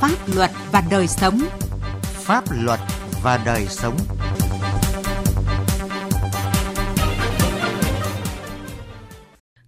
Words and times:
Pháp 0.00 0.16
luật 0.34 0.50
và 0.72 0.82
đời 0.90 1.06
sống. 1.06 1.40
Pháp 2.02 2.44
luật 2.50 2.80
và 3.22 3.42
đời 3.46 3.66
sống. 3.66 3.96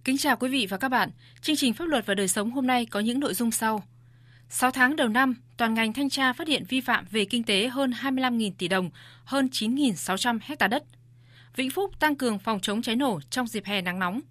Kính 0.03 0.17
chào 0.17 0.35
quý 0.35 0.49
vị 0.49 0.67
và 0.69 0.77
các 0.77 0.89
bạn. 0.89 1.09
Chương 1.41 1.55
trình 1.55 1.73
Pháp 1.73 1.85
luật 1.85 2.05
và 2.05 2.13
đời 2.13 2.27
sống 2.27 2.51
hôm 2.51 2.67
nay 2.67 2.85
có 2.85 2.99
những 2.99 3.19
nội 3.19 3.33
dung 3.33 3.51
sau. 3.51 3.83
6 4.49 4.71
tháng 4.71 4.95
đầu 4.95 5.07
năm, 5.07 5.35
toàn 5.57 5.73
ngành 5.73 5.93
thanh 5.93 6.09
tra 6.09 6.33
phát 6.33 6.47
hiện 6.47 6.63
vi 6.69 6.81
phạm 6.81 7.05
về 7.11 7.25
kinh 7.25 7.43
tế 7.43 7.67
hơn 7.67 7.91
25.000 7.91 8.51
tỷ 8.57 8.67
đồng, 8.67 8.89
hơn 9.25 9.49
9.600 9.51 10.39
hecta 10.41 10.67
đất. 10.67 10.83
Vĩnh 11.55 11.69
Phúc 11.69 11.99
tăng 11.99 12.15
cường 12.15 12.39
phòng 12.39 12.59
chống 12.59 12.81
cháy 12.81 12.95
nổ 12.95 13.19
trong 13.29 13.47
dịp 13.47 13.65
hè 13.65 13.81
nắng 13.81 13.99
nóng. 13.99 14.21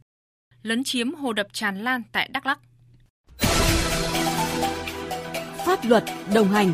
Lấn 0.63 0.85
chiếm 0.85 1.15
hồ 1.15 1.33
đập 1.33 1.47
tràn 1.53 1.85
lan 1.85 2.03
tại 2.13 2.29
Đắk 2.33 2.47
Lắk. 2.47 2.61
Pháp 5.69 5.85
luật 5.85 6.05
đồng 6.35 6.49
hành. 6.49 6.73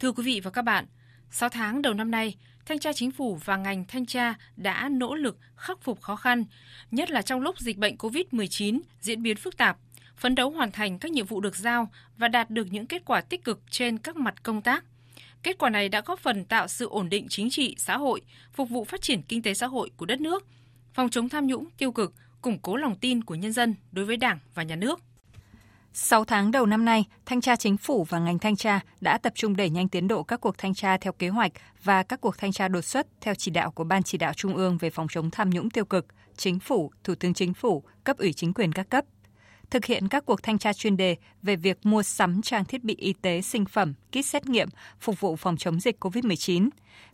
Thưa 0.00 0.12
quý 0.12 0.22
vị 0.22 0.40
và 0.44 0.50
các 0.50 0.62
bạn, 0.62 0.86
6 1.30 1.48
tháng 1.48 1.82
đầu 1.82 1.94
năm 1.94 2.10
nay, 2.10 2.36
Thanh 2.66 2.78
tra 2.78 2.92
Chính 2.92 3.10
phủ 3.10 3.38
và 3.44 3.56
ngành 3.56 3.84
thanh 3.88 4.06
tra 4.06 4.34
đã 4.56 4.88
nỗ 4.88 5.14
lực 5.14 5.38
khắc 5.56 5.82
phục 5.82 6.00
khó 6.00 6.16
khăn, 6.16 6.44
nhất 6.90 7.10
là 7.10 7.22
trong 7.22 7.40
lúc 7.40 7.58
dịch 7.58 7.78
bệnh 7.78 7.96
COVID-19 7.96 8.80
diễn 9.00 9.22
biến 9.22 9.36
phức 9.36 9.56
tạp, 9.56 9.78
phấn 10.16 10.34
đấu 10.34 10.50
hoàn 10.50 10.72
thành 10.72 10.98
các 10.98 11.12
nhiệm 11.12 11.26
vụ 11.26 11.40
được 11.40 11.56
giao 11.56 11.90
và 12.16 12.28
đạt 12.28 12.50
được 12.50 12.66
những 12.70 12.86
kết 12.86 13.02
quả 13.04 13.20
tích 13.20 13.44
cực 13.44 13.60
trên 13.70 13.98
các 13.98 14.16
mặt 14.16 14.42
công 14.42 14.62
tác. 14.62 14.84
Kết 15.42 15.58
quả 15.58 15.70
này 15.70 15.88
đã 15.88 16.00
góp 16.00 16.18
phần 16.18 16.44
tạo 16.44 16.68
sự 16.68 16.88
ổn 16.88 17.08
định 17.08 17.26
chính 17.28 17.50
trị, 17.50 17.74
xã 17.78 17.96
hội, 17.96 18.20
phục 18.52 18.68
vụ 18.68 18.84
phát 18.84 19.02
triển 19.02 19.22
kinh 19.22 19.42
tế 19.42 19.54
xã 19.54 19.66
hội 19.66 19.90
của 19.96 20.06
đất 20.06 20.20
nước, 20.20 20.46
phòng 20.94 21.08
chống 21.10 21.28
tham 21.28 21.46
nhũng, 21.46 21.70
tiêu 21.78 21.92
cực, 21.92 22.14
củng 22.42 22.58
cố 22.58 22.76
lòng 22.76 22.94
tin 22.96 23.24
của 23.24 23.34
nhân 23.34 23.52
dân 23.52 23.74
đối 23.92 24.04
với 24.04 24.16
Đảng 24.16 24.38
và 24.54 24.62
Nhà 24.62 24.76
nước. 24.76 25.00
6 25.94 26.24
tháng 26.24 26.50
đầu 26.50 26.66
năm 26.66 26.84
nay, 26.84 27.04
Thanh 27.26 27.40
tra 27.40 27.56
Chính 27.56 27.76
phủ 27.76 28.04
và 28.04 28.18
ngành 28.18 28.38
thanh 28.38 28.56
tra 28.56 28.80
đã 29.00 29.18
tập 29.18 29.32
trung 29.36 29.56
đẩy 29.56 29.70
nhanh 29.70 29.88
tiến 29.88 30.08
độ 30.08 30.22
các 30.22 30.40
cuộc 30.40 30.58
thanh 30.58 30.74
tra 30.74 30.96
theo 30.96 31.12
kế 31.12 31.28
hoạch 31.28 31.52
và 31.82 32.02
các 32.02 32.20
cuộc 32.20 32.38
thanh 32.38 32.52
tra 32.52 32.68
đột 32.68 32.82
xuất 32.82 33.06
theo 33.20 33.34
chỉ 33.34 33.50
đạo 33.50 33.70
của 33.70 33.84
Ban 33.84 34.02
chỉ 34.02 34.18
đạo 34.18 34.32
Trung 34.34 34.56
ương 34.56 34.78
về 34.78 34.90
phòng 34.90 35.06
chống 35.10 35.30
tham 35.30 35.50
nhũng 35.50 35.70
tiêu 35.70 35.84
cực, 35.84 36.06
Chính 36.36 36.60
phủ, 36.60 36.92
Thủ 37.04 37.14
tướng 37.14 37.34
Chính 37.34 37.54
phủ, 37.54 37.82
cấp 38.04 38.18
ủy 38.18 38.32
chính 38.32 38.52
quyền 38.52 38.72
các 38.72 38.88
cấp. 38.88 39.04
Thực 39.70 39.84
hiện 39.84 40.08
các 40.08 40.26
cuộc 40.26 40.42
thanh 40.42 40.58
tra 40.58 40.72
chuyên 40.72 40.96
đề 40.96 41.16
về 41.42 41.56
việc 41.56 41.78
mua 41.86 42.02
sắm 42.02 42.42
trang 42.42 42.64
thiết 42.64 42.84
bị 42.84 42.94
y 42.98 43.12
tế 43.12 43.42
sinh 43.42 43.64
phẩm, 43.64 43.94
kit 44.10 44.26
xét 44.26 44.46
nghiệm 44.46 44.68
phục 45.00 45.20
vụ 45.20 45.36
phòng 45.36 45.56
chống 45.56 45.80
dịch 45.80 46.04
COVID-19. 46.04 46.68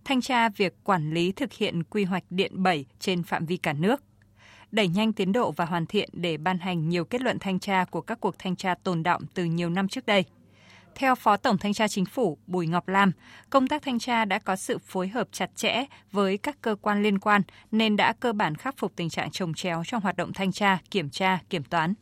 Thanh 0.05 0.21
tra 0.21 0.49
việc 0.49 0.75
quản 0.85 1.11
lý 1.15 1.33
thực 1.33 1.53
hiện 1.53 1.83
quy 1.83 2.05
hoạch 2.05 2.25
điện 2.31 2.63
7 2.63 2.85
trên 3.01 3.23
phạm 3.23 3.47
vi 3.47 3.57
cả 3.57 3.73
nước 3.73 4.03
đẩy 4.73 4.89
nhanh 4.89 5.13
tiến 5.13 5.33
độ 5.33 5.53
và 5.53 5.65
hoàn 5.65 5.87
thiện 5.87 6.09
để 6.13 6.37
ban 6.37 6.59
hành 6.59 6.89
nhiều 6.89 7.05
kết 7.05 7.21
luận 7.21 7.39
thanh 7.39 7.59
tra 7.59 7.85
của 7.85 8.01
các 8.01 8.21
cuộc 8.21 8.39
thanh 8.39 8.57
tra 8.57 8.75
tồn 8.75 9.03
động 9.03 9.23
từ 9.35 9.45
nhiều 9.45 9.71
năm 9.71 9.89
trước 9.89 10.07
đây. 10.07 10.25
Theo 10.95 11.15
Phó 11.15 11.37
Tổng 11.37 11.59
Thanh 11.59 11.73
tra 11.73 11.89
Chính 11.89 12.05
phủ 12.05 12.39
Bùi 12.47 12.67
Ngọc 12.67 12.89
Lam, 12.89 13.13
công 13.51 13.67
tác 13.67 13.83
thanh 13.83 13.99
tra 13.99 14.25
đã 14.25 14.39
có 14.39 14.57
sự 14.57 14.79
phối 14.79 15.09
hợp 15.09 15.29
chặt 15.33 15.51
chẽ 15.57 15.85
với 16.13 16.39
các 16.39 16.57
cơ 16.63 16.77
quan 16.83 17.03
liên 17.03 17.19
quan 17.19 17.43
nên 17.71 17.97
đã 17.97 18.13
cơ 18.13 18.33
bản 18.33 18.55
khắc 18.55 18.79
phục 18.79 18.93
tình 18.97 19.09
trạng 19.09 19.31
trồng 19.31 19.55
chéo 19.55 19.83
trong 19.87 20.03
hoạt 20.03 20.17
động 20.17 20.33
thanh 20.33 20.53
tra, 20.53 20.79
kiểm 20.91 21.11
tra, 21.11 21.39
kiểm 21.51 21.63
toán. 21.63 21.95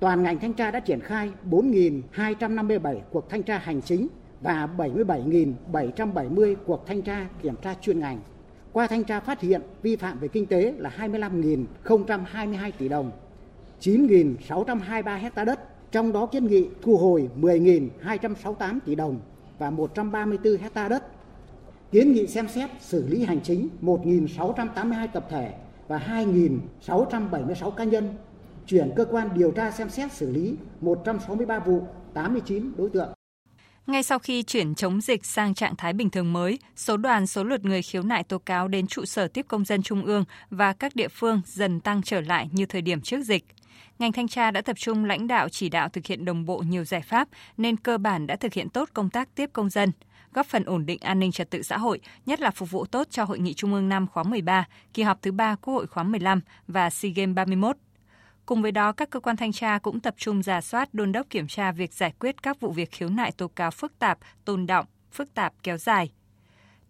Toàn 0.00 0.22
ngành 0.22 0.38
thanh 0.38 0.52
tra 0.52 0.70
đã 0.70 0.80
triển 0.80 1.00
khai 1.00 1.30
4.257 1.50 3.00
cuộc 3.10 3.30
thanh 3.30 3.42
tra 3.42 3.58
hành 3.58 3.82
chính 3.82 4.08
và 4.40 4.68
77.770 4.76 6.54
cuộc 6.66 6.86
thanh 6.86 7.02
tra 7.02 7.26
kiểm 7.42 7.54
tra 7.62 7.74
chuyên 7.74 8.00
ngành 8.00 8.20
qua 8.76 8.86
thanh 8.86 9.04
tra 9.04 9.20
phát 9.20 9.40
hiện 9.40 9.60
vi 9.82 9.96
phạm 9.96 10.18
về 10.18 10.28
kinh 10.28 10.46
tế 10.46 10.74
là 10.78 10.90
25.022 10.98 12.70
tỷ 12.78 12.88
đồng, 12.88 13.10
9.623 13.80 15.18
hecta 15.18 15.44
đất, 15.44 15.60
trong 15.92 16.12
đó 16.12 16.26
kiến 16.26 16.46
nghị 16.46 16.68
thu 16.82 16.96
hồi 16.96 17.30
10.268 17.40 18.78
tỷ 18.84 18.94
đồng 18.94 19.20
và 19.58 19.70
134 19.70 20.56
hecta 20.56 20.88
đất. 20.88 21.04
Kiến 21.92 22.12
nghị 22.12 22.26
xem 22.26 22.48
xét 22.48 22.70
xử 22.80 23.06
lý 23.08 23.24
hành 23.24 23.40
chính 23.42 23.68
1.682 23.82 25.08
tập 25.12 25.26
thể 25.30 25.54
và 25.88 25.98
2.676 26.08 27.70
cá 27.70 27.84
nhân. 27.84 28.14
Chuyển 28.66 28.92
cơ 28.96 29.04
quan 29.04 29.28
điều 29.34 29.50
tra 29.50 29.70
xem 29.70 29.90
xét 29.90 30.12
xử 30.12 30.30
lý 30.30 30.56
163 30.80 31.58
vụ, 31.58 31.82
89 32.14 32.72
đối 32.76 32.90
tượng. 32.90 33.15
Ngay 33.86 34.02
sau 34.02 34.18
khi 34.18 34.42
chuyển 34.42 34.74
chống 34.74 35.00
dịch 35.00 35.24
sang 35.24 35.54
trạng 35.54 35.76
thái 35.76 35.92
bình 35.92 36.10
thường 36.10 36.32
mới, 36.32 36.58
số 36.76 36.96
đoàn 36.96 37.26
số 37.26 37.44
lượt 37.44 37.64
người 37.64 37.82
khiếu 37.82 38.02
nại 38.02 38.24
tố 38.24 38.38
cáo 38.38 38.68
đến 38.68 38.86
trụ 38.86 39.04
sở 39.04 39.28
tiếp 39.28 39.44
công 39.48 39.64
dân 39.64 39.82
trung 39.82 40.04
ương 40.04 40.24
và 40.50 40.72
các 40.72 40.96
địa 40.96 41.08
phương 41.08 41.40
dần 41.44 41.80
tăng 41.80 42.02
trở 42.02 42.20
lại 42.20 42.48
như 42.52 42.66
thời 42.66 42.82
điểm 42.82 43.00
trước 43.00 43.22
dịch. 43.22 43.44
Ngành 43.98 44.12
thanh 44.12 44.28
tra 44.28 44.50
đã 44.50 44.60
tập 44.60 44.76
trung 44.78 45.04
lãnh 45.04 45.26
đạo 45.26 45.48
chỉ 45.48 45.68
đạo 45.68 45.88
thực 45.88 46.06
hiện 46.06 46.24
đồng 46.24 46.44
bộ 46.44 46.58
nhiều 46.58 46.84
giải 46.84 47.02
pháp 47.02 47.28
nên 47.56 47.76
cơ 47.76 47.98
bản 47.98 48.26
đã 48.26 48.36
thực 48.36 48.52
hiện 48.52 48.68
tốt 48.68 48.88
công 48.94 49.10
tác 49.10 49.34
tiếp 49.34 49.50
công 49.52 49.70
dân, 49.70 49.92
góp 50.32 50.46
phần 50.46 50.64
ổn 50.64 50.86
định 50.86 50.98
an 51.00 51.18
ninh 51.18 51.32
trật 51.32 51.50
tự 51.50 51.62
xã 51.62 51.78
hội, 51.78 52.00
nhất 52.26 52.40
là 52.40 52.50
phục 52.50 52.70
vụ 52.70 52.86
tốt 52.86 53.06
cho 53.10 53.24
Hội 53.24 53.38
nghị 53.38 53.54
Trung 53.54 53.74
ương 53.74 53.88
năm 53.88 54.06
khóa 54.06 54.22
13, 54.22 54.68
kỳ 54.94 55.02
họp 55.02 55.22
thứ 55.22 55.32
3 55.32 55.54
Quốc 55.54 55.74
hội 55.74 55.86
khóa 55.86 56.02
15 56.02 56.40
và 56.68 56.90
SEA 56.90 57.12
Games 57.16 57.34
31 57.34 57.76
Cùng 58.46 58.62
với 58.62 58.72
đó, 58.72 58.92
các 58.92 59.10
cơ 59.10 59.20
quan 59.20 59.36
thanh 59.36 59.52
tra 59.52 59.78
cũng 59.78 60.00
tập 60.00 60.14
trung 60.16 60.42
giả 60.42 60.60
soát 60.60 60.94
đôn 60.94 61.12
đốc 61.12 61.30
kiểm 61.30 61.46
tra 61.46 61.72
việc 61.72 61.92
giải 61.92 62.12
quyết 62.20 62.42
các 62.42 62.60
vụ 62.60 62.70
việc 62.70 62.90
khiếu 62.90 63.08
nại 63.08 63.32
tố 63.32 63.48
cáo 63.48 63.70
phức 63.70 63.98
tạp, 63.98 64.18
tồn 64.44 64.66
động, 64.66 64.86
phức 65.10 65.34
tạp 65.34 65.52
kéo 65.62 65.76
dài. 65.76 66.12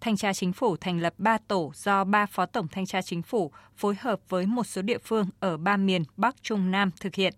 Thanh 0.00 0.16
tra 0.16 0.32
chính 0.32 0.52
phủ 0.52 0.76
thành 0.76 1.00
lập 1.00 1.14
3 1.18 1.38
tổ 1.48 1.72
do 1.74 2.04
3 2.04 2.26
phó 2.26 2.46
tổng 2.46 2.68
thanh 2.68 2.86
tra 2.86 3.02
chính 3.02 3.22
phủ 3.22 3.52
phối 3.76 3.94
hợp 4.00 4.20
với 4.28 4.46
một 4.46 4.66
số 4.66 4.82
địa 4.82 4.98
phương 4.98 5.26
ở 5.40 5.56
ba 5.56 5.76
miền 5.76 6.02
Bắc, 6.16 6.42
Trung, 6.42 6.70
Nam 6.70 6.90
thực 7.00 7.14
hiện. 7.14 7.34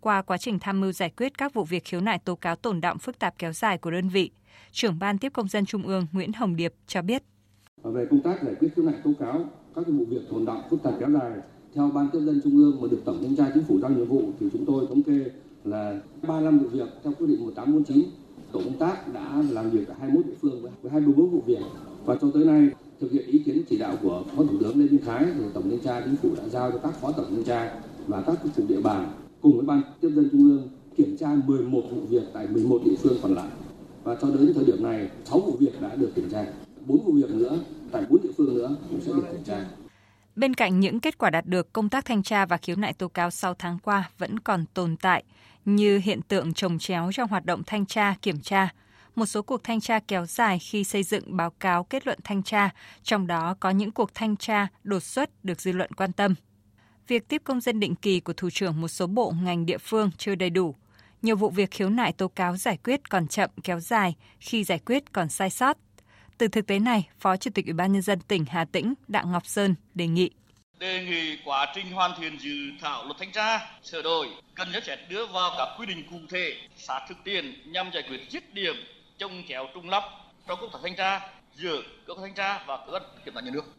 Qua 0.00 0.22
quá 0.22 0.38
trình 0.38 0.58
tham 0.58 0.80
mưu 0.80 0.92
giải 0.92 1.10
quyết 1.16 1.38
các 1.38 1.54
vụ 1.54 1.64
việc 1.64 1.84
khiếu 1.84 2.00
nại 2.00 2.18
tố 2.18 2.34
cáo 2.34 2.56
tồn 2.56 2.80
động 2.80 2.98
phức 2.98 3.18
tạp 3.18 3.38
kéo 3.38 3.52
dài 3.52 3.78
của 3.78 3.90
đơn 3.90 4.08
vị, 4.08 4.30
trưởng 4.72 4.98
ban 4.98 5.18
tiếp 5.18 5.32
công 5.32 5.48
dân 5.48 5.66
Trung 5.66 5.82
ương 5.82 6.06
Nguyễn 6.12 6.32
Hồng 6.32 6.56
Điệp 6.56 6.74
cho 6.86 7.02
biết. 7.02 7.22
Về 7.82 8.06
công 8.10 8.22
tác 8.22 8.42
giải 8.42 8.54
quyết 8.60 8.68
khiếu 8.76 8.84
nại 8.84 8.94
tố 9.04 9.10
cáo 9.20 9.44
các 9.74 9.86
vụ 9.86 10.04
việc 10.08 10.20
tồn 10.30 10.44
động 10.44 10.62
phức 10.70 10.82
tạp 10.82 10.94
kéo 11.00 11.10
dài 11.10 11.32
theo 11.74 11.90
ban 11.94 12.08
tiếp 12.12 12.20
dân 12.26 12.40
trung 12.44 12.56
ương 12.56 12.80
mà 12.80 12.88
được 12.90 13.00
tổng 13.04 13.18
thanh 13.22 13.36
tra 13.36 13.50
chính 13.54 13.64
phủ 13.64 13.78
giao 13.80 13.90
nhiệm 13.90 14.06
vụ 14.06 14.22
thì 14.40 14.46
chúng 14.52 14.64
tôi 14.64 14.86
thống 14.86 15.02
kê 15.02 15.24
là 15.64 16.00
35 16.28 16.58
vụ 16.58 16.68
việc 16.68 16.88
theo 17.04 17.12
quyết 17.18 17.26
định 17.26 17.40
1849 17.44 18.04
tổ 18.52 18.60
công 18.64 18.78
tác 18.78 19.12
đã 19.12 19.44
làm 19.50 19.70
việc 19.70 19.88
ở 19.88 19.94
21 19.98 20.26
địa 20.26 20.32
phương 20.40 20.62
với 20.82 20.92
24 20.92 21.30
vụ 21.30 21.42
việc. 21.46 21.60
Và 22.04 22.16
cho 22.20 22.30
tới 22.34 22.44
nay 22.44 22.68
thực 23.00 23.12
hiện 23.12 23.26
ý 23.26 23.38
kiến 23.38 23.62
chỉ 23.68 23.78
đạo 23.78 23.96
của 24.02 24.24
phó 24.36 24.42
thủ 24.42 24.58
tướng 24.60 24.78
lê 24.78 24.86
minh 24.86 25.00
khái 25.04 25.26
thì 25.38 25.44
tổng 25.54 25.70
thanh 25.70 25.78
tra 25.78 26.00
chính 26.00 26.16
phủ 26.16 26.28
đã 26.36 26.48
giao 26.48 26.70
cho 26.70 26.78
các 26.78 26.94
phó 27.00 27.12
tổng 27.12 27.26
thanh 27.30 27.44
tra 27.44 27.80
và 28.06 28.22
các 28.22 28.38
cục 28.56 28.68
địa 28.68 28.80
bàn 28.80 29.12
cùng 29.40 29.56
với 29.56 29.66
ban 29.66 29.82
tiếp 30.00 30.10
dân 30.14 30.28
trung 30.32 30.42
ương 30.42 30.68
kiểm 30.96 31.16
tra 31.16 31.36
11 31.46 31.82
vụ 31.90 32.00
việc 32.08 32.22
tại 32.32 32.46
11 32.50 32.80
địa 32.84 32.96
phương 33.02 33.16
còn 33.22 33.34
lại. 33.34 33.48
Và 34.04 34.16
cho 34.20 34.30
đến 34.30 34.52
thời 34.54 34.64
điểm 34.64 34.82
này 34.82 35.10
6 35.24 35.40
vụ 35.40 35.52
việc 35.58 35.80
đã 35.80 35.96
được 35.96 36.14
kiểm 36.14 36.28
tra. 36.30 36.46
4 36.86 37.04
vụ 37.04 37.12
việc 37.12 37.34
nữa 37.34 37.58
tại 37.92 38.04
4 38.10 38.22
địa 38.22 38.32
phương 38.36 38.54
nữa 38.54 38.76
cũng 38.90 39.00
sẽ 39.00 39.12
được 39.12 39.22
kiểm 39.32 39.42
tra. 39.44 39.81
Bên 40.36 40.54
cạnh 40.54 40.80
những 40.80 41.00
kết 41.00 41.18
quả 41.18 41.30
đạt 41.30 41.46
được, 41.46 41.72
công 41.72 41.88
tác 41.88 42.04
thanh 42.04 42.22
tra 42.22 42.46
và 42.46 42.56
khiếu 42.56 42.76
nại 42.76 42.92
tố 42.92 43.08
cáo 43.08 43.30
sau 43.30 43.54
tháng 43.54 43.78
qua 43.78 44.10
vẫn 44.18 44.38
còn 44.40 44.66
tồn 44.74 44.96
tại, 44.96 45.24
như 45.64 46.00
hiện 46.04 46.22
tượng 46.22 46.54
trồng 46.54 46.78
chéo 46.78 47.10
trong 47.12 47.28
hoạt 47.28 47.44
động 47.44 47.62
thanh 47.66 47.86
tra, 47.86 48.14
kiểm 48.22 48.40
tra. 48.40 48.68
Một 49.14 49.26
số 49.26 49.42
cuộc 49.42 49.64
thanh 49.64 49.80
tra 49.80 49.98
kéo 50.08 50.26
dài 50.26 50.58
khi 50.58 50.84
xây 50.84 51.02
dựng 51.02 51.36
báo 51.36 51.50
cáo 51.50 51.84
kết 51.84 52.06
luận 52.06 52.18
thanh 52.24 52.42
tra, 52.42 52.70
trong 53.02 53.26
đó 53.26 53.56
có 53.60 53.70
những 53.70 53.90
cuộc 53.90 54.14
thanh 54.14 54.36
tra 54.36 54.68
đột 54.84 55.02
xuất 55.02 55.44
được 55.44 55.60
dư 55.60 55.72
luận 55.72 55.92
quan 55.92 56.12
tâm. 56.12 56.34
Việc 57.08 57.28
tiếp 57.28 57.42
công 57.44 57.60
dân 57.60 57.80
định 57.80 57.94
kỳ 57.94 58.20
của 58.20 58.32
thủ 58.32 58.50
trưởng 58.50 58.80
một 58.80 58.88
số 58.88 59.06
bộ 59.06 59.32
ngành 59.42 59.66
địa 59.66 59.78
phương 59.78 60.10
chưa 60.18 60.34
đầy 60.34 60.50
đủ. 60.50 60.74
Nhiều 61.22 61.36
vụ 61.36 61.50
việc 61.50 61.70
khiếu 61.70 61.90
nại 61.90 62.12
tố 62.12 62.28
cáo 62.28 62.56
giải 62.56 62.78
quyết 62.84 63.10
còn 63.10 63.26
chậm 63.26 63.50
kéo 63.64 63.80
dài, 63.80 64.16
khi 64.40 64.64
giải 64.64 64.78
quyết 64.86 65.12
còn 65.12 65.28
sai 65.28 65.50
sót, 65.50 65.78
từ 66.42 66.48
thực 66.48 66.66
tế 66.66 66.78
này, 66.78 67.08
Phó 67.18 67.36
Chủ 67.36 67.50
tịch 67.54 67.66
Ủy 67.66 67.72
ban 67.72 67.92
nhân 67.92 68.02
dân 68.02 68.20
tỉnh 68.20 68.44
Hà 68.48 68.64
Tĩnh 68.64 68.94
Đặng 69.08 69.32
Ngọc 69.32 69.46
Sơn 69.46 69.74
đề 69.94 70.06
nghị. 70.06 70.30
Đề 70.78 71.04
nghị 71.04 71.36
quá 71.44 71.72
trình 71.74 71.90
hoàn 71.90 72.12
thiện 72.20 72.38
dự 72.40 72.56
thảo 72.80 73.04
luật 73.04 73.16
thanh 73.18 73.32
tra 73.32 73.70
sửa 73.82 74.02
đổi 74.02 74.28
cần 74.54 74.72
nhất 74.72 74.84
sẽ 74.86 74.96
đưa 75.08 75.26
vào 75.26 75.54
các 75.58 75.68
quy 75.78 75.86
định 75.86 76.04
cụ 76.10 76.16
thể 76.30 76.56
sát 76.76 77.00
thực 77.08 77.24
tiễn 77.24 77.72
nhằm 77.72 77.90
giải 77.94 78.02
quyết 78.08 78.30
dứt 78.30 78.54
điểm 78.54 78.74
trông 79.18 79.42
chéo 79.48 79.68
trung 79.74 79.88
lắp 79.88 80.04
trong 80.48 80.58
công 80.60 80.70
tác 80.72 80.78
thanh 80.82 80.96
tra 80.96 81.20
giữa 81.54 81.82
cơ 82.06 82.14
quan 82.14 82.22
thanh 82.22 82.34
tra 82.34 82.64
và 82.66 82.76
cơ 82.86 82.92
quan 82.92 83.02
kiểm 83.24 83.34
toán 83.34 83.44
nhà 83.44 83.50
nước. 83.54 83.74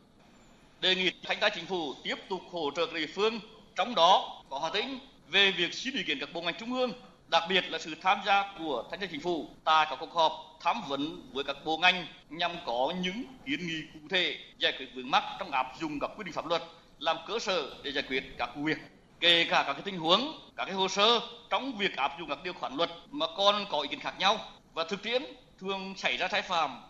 Đề 0.81 0.95
nghị 0.95 1.11
thanh 1.23 1.39
tra 1.39 1.49
chính 1.49 1.65
phủ 1.65 1.93
tiếp 2.03 2.15
tục 2.29 2.41
hỗ 2.51 2.71
trợ 2.75 2.85
các 2.85 2.95
địa 2.95 3.07
phương 3.15 3.39
trong 3.75 3.95
đó 3.95 4.43
có 4.49 4.59
Hà 4.63 4.69
Tĩnh 4.69 4.99
về 5.29 5.51
việc 5.51 5.73
xin 5.73 5.95
ý 5.95 6.03
kiến 6.03 6.17
các 6.19 6.29
bộ 6.33 6.41
ngành 6.41 6.55
trung 6.59 6.73
ương 6.73 6.91
đặc 7.33 7.43
biệt 7.49 7.63
là 7.69 7.79
sự 7.79 7.95
tham 8.01 8.17
gia 8.25 8.53
của 8.59 8.83
thanh 8.91 8.99
tra 8.99 9.07
chính 9.11 9.21
phủ 9.21 9.47
tại 9.63 9.87
các 9.89 9.95
cuộc 9.99 10.13
họp 10.13 10.31
tham 10.61 10.81
vấn 10.87 11.29
với 11.33 11.43
các 11.43 11.55
bộ 11.65 11.77
ngành 11.77 12.07
nhằm 12.29 12.51
có 12.65 12.93
những 13.01 13.25
kiến 13.45 13.67
nghị 13.67 13.81
cụ 13.93 13.99
thể 14.09 14.37
giải 14.59 14.73
quyết 14.77 14.87
vướng 14.95 15.11
mắc 15.11 15.23
trong 15.39 15.51
áp 15.51 15.67
dụng 15.81 15.99
các 15.99 16.11
quy 16.17 16.23
định 16.23 16.33
pháp 16.33 16.45
luật 16.45 16.63
làm 16.99 17.17
cơ 17.27 17.39
sở 17.39 17.75
để 17.83 17.91
giải 17.91 18.03
quyết 18.09 18.23
các 18.37 18.49
vụ 18.55 18.63
việc. 18.63 18.77
Kể 19.19 19.45
cả 19.49 19.63
các 19.67 19.73
cái 19.73 19.81
tình 19.85 19.97
huống 19.97 20.39
các 20.57 20.65
cái 20.65 20.73
hồ 20.73 20.87
sơ 20.87 21.19
trong 21.49 21.77
việc 21.77 21.95
áp 21.95 22.11
dụng 22.19 22.29
các 22.29 22.37
điều 22.43 22.53
khoản 22.53 22.75
luật 22.75 22.89
mà 23.11 23.25
còn 23.37 23.65
có 23.71 23.81
ý 23.81 23.87
kiến 23.87 23.99
khác 23.99 24.13
nhau. 24.19 24.37
Và 24.73 24.83
thực 24.89 25.03
tiễn 25.03 25.23
thường 25.59 25.93
xảy 25.97 26.17
ra 26.17 26.27
sai 26.27 26.41
phạm. 26.41 26.81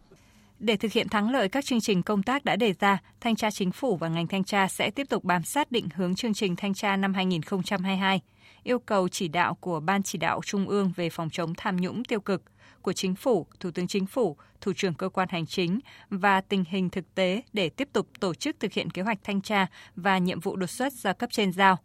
Để 0.60 0.76
thực 0.76 0.92
hiện 0.92 1.10
thắng 1.10 1.32
lợi 1.32 1.50
các 1.50 1.66
chương 1.66 1.82
trình 1.82 2.04
công 2.04 2.24
tác 2.24 2.46
đã 2.46 2.56
đề 2.56 2.74
ra, 2.80 2.98
Thanh 3.22 3.36
tra 3.36 3.52
Chính 3.52 3.72
phủ 3.72 3.96
và 3.96 4.08
ngành 4.08 4.28
thanh 4.28 4.44
tra 4.44 4.68
sẽ 4.68 4.90
tiếp 4.90 5.10
tục 5.10 5.24
bám 5.24 5.44
sát 5.44 5.72
định 5.72 5.88
hướng 5.96 6.16
chương 6.16 6.34
trình 6.34 6.56
thanh 6.56 6.74
tra 6.74 6.98
năm 6.98 7.14
2022, 7.14 8.22
yêu 8.64 8.80
cầu 8.80 9.10
chỉ 9.10 9.28
đạo 9.28 9.56
của 9.56 9.80
Ban 9.80 10.04
chỉ 10.04 10.18
đạo 10.18 10.42
Trung 10.46 10.70
ương 10.70 10.92
về 10.96 11.10
phòng 11.10 11.30
chống 11.30 11.54
tham 11.58 11.78
nhũng 11.78 12.04
tiêu 12.04 12.20
cực, 12.20 12.44
của 12.82 12.94
Chính 12.94 13.16
phủ, 13.16 13.48
Thủ 13.60 13.72
tướng 13.72 13.88
Chính 13.88 14.06
phủ, 14.06 14.38
Thủ 14.62 14.74
trưởng 14.74 14.94
cơ 14.94 15.10
quan 15.10 15.28
hành 15.32 15.46
chính 15.46 15.80
và 16.10 16.42
tình 16.42 16.64
hình 16.70 16.90
thực 16.90 17.16
tế 17.16 17.42
để 17.54 17.70
tiếp 17.70 17.90
tục 17.94 18.08
tổ 18.20 18.34
chức 18.34 18.60
thực 18.60 18.74
hiện 18.74 18.90
kế 18.90 19.02
hoạch 19.02 19.20
thanh 19.24 19.42
tra 19.42 19.68
và 19.96 20.18
nhiệm 20.18 20.40
vụ 20.40 20.56
đột 20.56 20.70
xuất 20.70 20.94
do 20.94 21.14
cấp 21.14 21.32
trên 21.32 21.52
giao. 21.52 21.78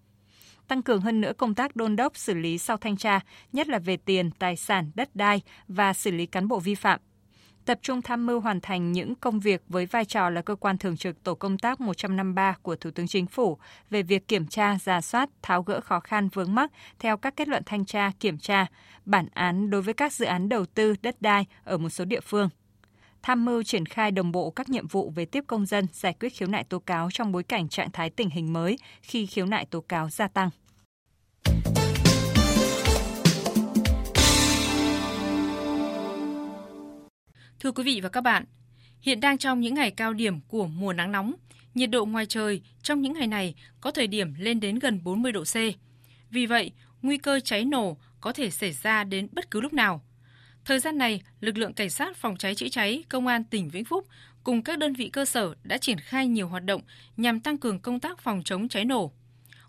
Tăng 0.69 0.83
cường 0.83 1.01
hơn 1.01 1.21
nữa 1.21 1.33
công 1.39 1.55
tác 1.55 1.77
đôn 1.77 1.97
đốc 1.97 2.17
xử 2.17 2.35
lý 2.35 2.59
sau 2.59 2.77
thanh 2.77 2.97
tra, 2.97 3.21
nhất 3.53 3.69
là 3.69 3.79
về 3.79 3.97
tiền, 3.97 4.31
tài 4.31 4.57
sản, 4.57 4.91
đất 4.95 5.17
đai 5.17 5.43
và 5.69 5.93
xử 5.93 6.11
lý 6.11 6.27
cán 6.27 6.49
bộ 6.49 6.59
vi 6.59 6.75
phạm, 6.75 7.01
tập 7.69 7.79
trung 7.83 8.03
tham 8.03 8.27
mưu 8.27 8.41
hoàn 8.41 8.61
thành 8.61 8.93
những 8.93 9.15
công 9.15 9.41
việc 9.41 9.63
với 9.69 9.87
vai 9.87 10.05
trò 10.05 10.31
là 10.31 10.43
cơ 10.43 10.55
quan 10.55 10.79
thường 10.79 10.97
trực 10.97 11.25
tổ 11.25 11.35
công 11.35 11.59
tác 11.59 11.81
153 11.81 12.57
của 12.63 12.77
Thủ 12.77 12.91
tướng 12.91 13.07
Chính 13.07 13.27
phủ 13.27 13.59
về 13.91 14.03
việc 14.03 14.29
kiểm 14.29 14.47
tra, 14.47 14.79
giả 14.79 15.01
soát, 15.01 15.31
tháo 15.43 15.63
gỡ 15.63 15.81
khó 15.81 16.01
khăn 16.01 16.29
vướng 16.29 16.55
mắc 16.55 16.73
theo 16.99 17.17
các 17.17 17.37
kết 17.37 17.49
luận 17.49 17.63
thanh 17.67 17.85
tra, 17.85 18.13
kiểm 18.21 18.39
tra, 18.39 18.67
bản 19.05 19.29
án 19.35 19.71
đối 19.71 19.83
với 19.83 19.95
các 19.95 20.13
dự 20.13 20.25
án 20.25 20.49
đầu 20.49 20.67
tư 20.67 20.95
đất 21.03 21.23
đai 21.23 21.47
ở 21.65 21.79
một 21.79 21.89
số 21.89 22.05
địa 22.05 22.21
phương 22.21 22.49
tham 23.23 23.45
mưu 23.45 23.63
triển 23.63 23.87
khai 23.87 24.11
đồng 24.11 24.33
bộ 24.33 24.51
các 24.51 24.69
nhiệm 24.69 24.87
vụ 24.87 25.11
về 25.11 25.25
tiếp 25.25 25.45
công 25.47 25.67
dân 25.67 25.87
giải 25.93 26.15
quyết 26.21 26.29
khiếu 26.29 26.49
nại 26.49 26.65
tố 26.65 26.79
cáo 26.79 27.09
trong 27.13 27.33
bối 27.33 27.43
cảnh 27.43 27.69
trạng 27.69 27.91
thái 27.91 28.11
tình 28.11 28.31
hình 28.31 28.53
mới 28.53 28.79
khi 29.03 29.27
khiếu 29.27 29.47
nại 29.47 29.65
tố 29.65 29.81
cáo 29.81 30.11
gia 30.11 30.29
tăng. 30.29 30.51
Thưa 37.61 37.73
quý 37.73 37.83
vị 37.85 38.01
và 38.01 38.09
các 38.09 38.21
bạn, 38.21 38.45
hiện 39.01 39.21
đang 39.21 39.39
trong 39.39 39.61
những 39.61 39.75
ngày 39.75 39.91
cao 39.91 40.13
điểm 40.13 40.41
của 40.41 40.67
mùa 40.67 40.93
nắng 40.93 41.13
nóng, 41.13 41.35
nhiệt 41.75 41.91
độ 41.91 42.05
ngoài 42.05 42.27
trời 42.27 42.63
trong 42.83 43.01
những 43.01 43.13
ngày 43.13 43.27
này 43.27 43.55
có 43.81 43.91
thời 43.91 44.07
điểm 44.07 44.35
lên 44.39 44.61
đến 44.61 44.79
gần 44.79 45.01
40 45.05 45.33
độ 45.33 45.45
C. 45.45 45.57
Vì 46.31 46.47
vậy, 46.47 46.73
nguy 47.03 47.19
cơ 47.19 47.41
cháy 47.41 47.65
nổ 47.65 47.97
có 48.21 48.33
thể 48.33 48.51
xảy 48.51 48.73
ra 48.73 49.05
đến 49.05 49.29
bất 49.33 49.51
cứ 49.51 49.61
lúc 49.61 49.73
nào. 49.73 50.03
Thời 50.65 50.81
gian 50.81 50.99
này, 50.99 51.23
lực 51.41 51.59
lượng 51.59 51.75
cảnh 51.75 51.91
sát 51.91 52.17
phòng 52.17 52.37
cháy 52.37 52.55
chữa 52.55 52.69
cháy 52.69 53.05
công 53.09 53.27
an 53.27 53.45
tỉnh 53.45 53.69
Vĩnh 53.69 53.85
Phúc 53.85 54.07
cùng 54.45 54.63
các 54.63 54.79
đơn 54.79 54.93
vị 54.93 55.09
cơ 55.09 55.25
sở 55.25 55.55
đã 55.63 55.79
triển 55.79 55.99
khai 56.01 56.27
nhiều 56.27 56.49
hoạt 56.49 56.65
động 56.65 56.83
nhằm 57.17 57.41
tăng 57.41 57.59
cường 57.59 57.81
công 57.81 58.01
tác 58.01 58.21
phòng 58.21 58.43
chống 58.45 58.69
cháy 58.69 58.85
nổ. 58.85 59.13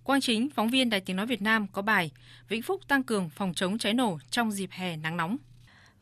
Quang 0.04 0.22
Chính, 0.22 0.50
phóng 0.50 0.70
viên 0.70 0.90
Đài 0.90 1.02
Tiếng 1.02 1.16
Nói 1.16 1.26
Việt 1.26 1.42
Nam 1.42 1.68
có 1.68 1.82
bài 1.82 2.12
Vĩnh 2.50 2.62
Phúc 2.62 2.82
tăng 2.88 3.04
cường 3.04 3.30
phòng 3.30 3.54
chống 3.54 3.78
cháy 3.78 3.94
nổ 3.94 4.20
trong 4.30 4.52
dịp 4.52 4.70
hè 4.72 4.98
nắng 4.98 5.18
nóng. 5.18 5.38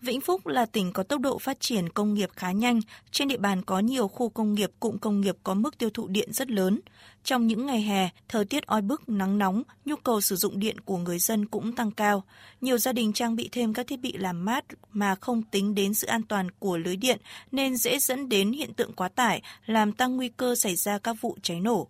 Vĩnh 0.02 0.22
Phúc 0.22 0.48
là 0.48 0.66
tỉnh 0.66 0.94
có 0.94 1.04
tốc 1.04 1.22
độ 1.22 1.38
phát 1.38 1.60
triển 1.60 1.90
công 1.90 2.14
nghiệp 2.14 2.30
khá 2.36 2.52
nhanh, 2.52 2.80
trên 3.12 3.28
địa 3.28 3.38
bàn 3.38 3.62
có 3.62 3.80
nhiều 3.80 4.08
khu 4.08 4.30
công 4.30 4.54
nghiệp, 4.54 4.72
cụm 4.80 4.98
công 4.98 5.22
nghiệp 5.22 5.36
có 5.44 5.54
mức 5.54 5.78
tiêu 5.78 5.90
thụ 5.90 6.08
điện 6.08 6.34
rất 6.34 6.52
lớn. 6.52 6.80
Trong 7.24 7.48
những 7.48 7.66
ngày 7.66 7.82
hè, 7.82 8.10
thời 8.30 8.46
tiết 8.46 8.66
oi 8.66 8.82
bức, 8.82 9.10
nắng 9.10 9.38
nóng, 9.38 9.64
nhu 9.86 9.96
cầu 9.96 10.22
sử 10.22 10.36
dụng 10.36 10.60
điện 10.60 10.80
của 10.80 10.98
người 10.98 11.20
dân 11.20 11.46
cũng 11.46 11.76
tăng 11.76 11.92
cao. 11.92 12.24
Nhiều 12.62 12.78
gia 12.78 12.94
đình 12.94 13.14
trang 13.14 13.36
bị 13.36 13.50
thêm 13.52 13.74
các 13.74 13.88
thiết 13.88 14.00
bị 14.00 14.14
làm 14.18 14.46
mát 14.46 14.66
mà 14.92 15.16
không 15.16 15.44
tính 15.44 15.76
đến 15.76 15.94
sự 15.94 16.08
an 16.08 16.24
toàn 16.24 16.52
của 16.52 16.78
lưới 16.78 16.96
điện 16.96 17.20
nên 17.52 17.78
dễ 17.78 18.00
dẫn 18.00 18.30
đến 18.30 18.52
hiện 18.52 18.74
tượng 18.74 18.94
quá 18.94 19.10
tải, 19.10 19.42
làm 19.66 19.92
tăng 19.92 20.16
nguy 20.16 20.30
cơ 20.30 20.56
xảy 20.56 20.76
ra 20.76 20.98
các 20.98 21.16
vụ 21.22 21.38
cháy 21.42 21.60
nổ. 21.60 21.88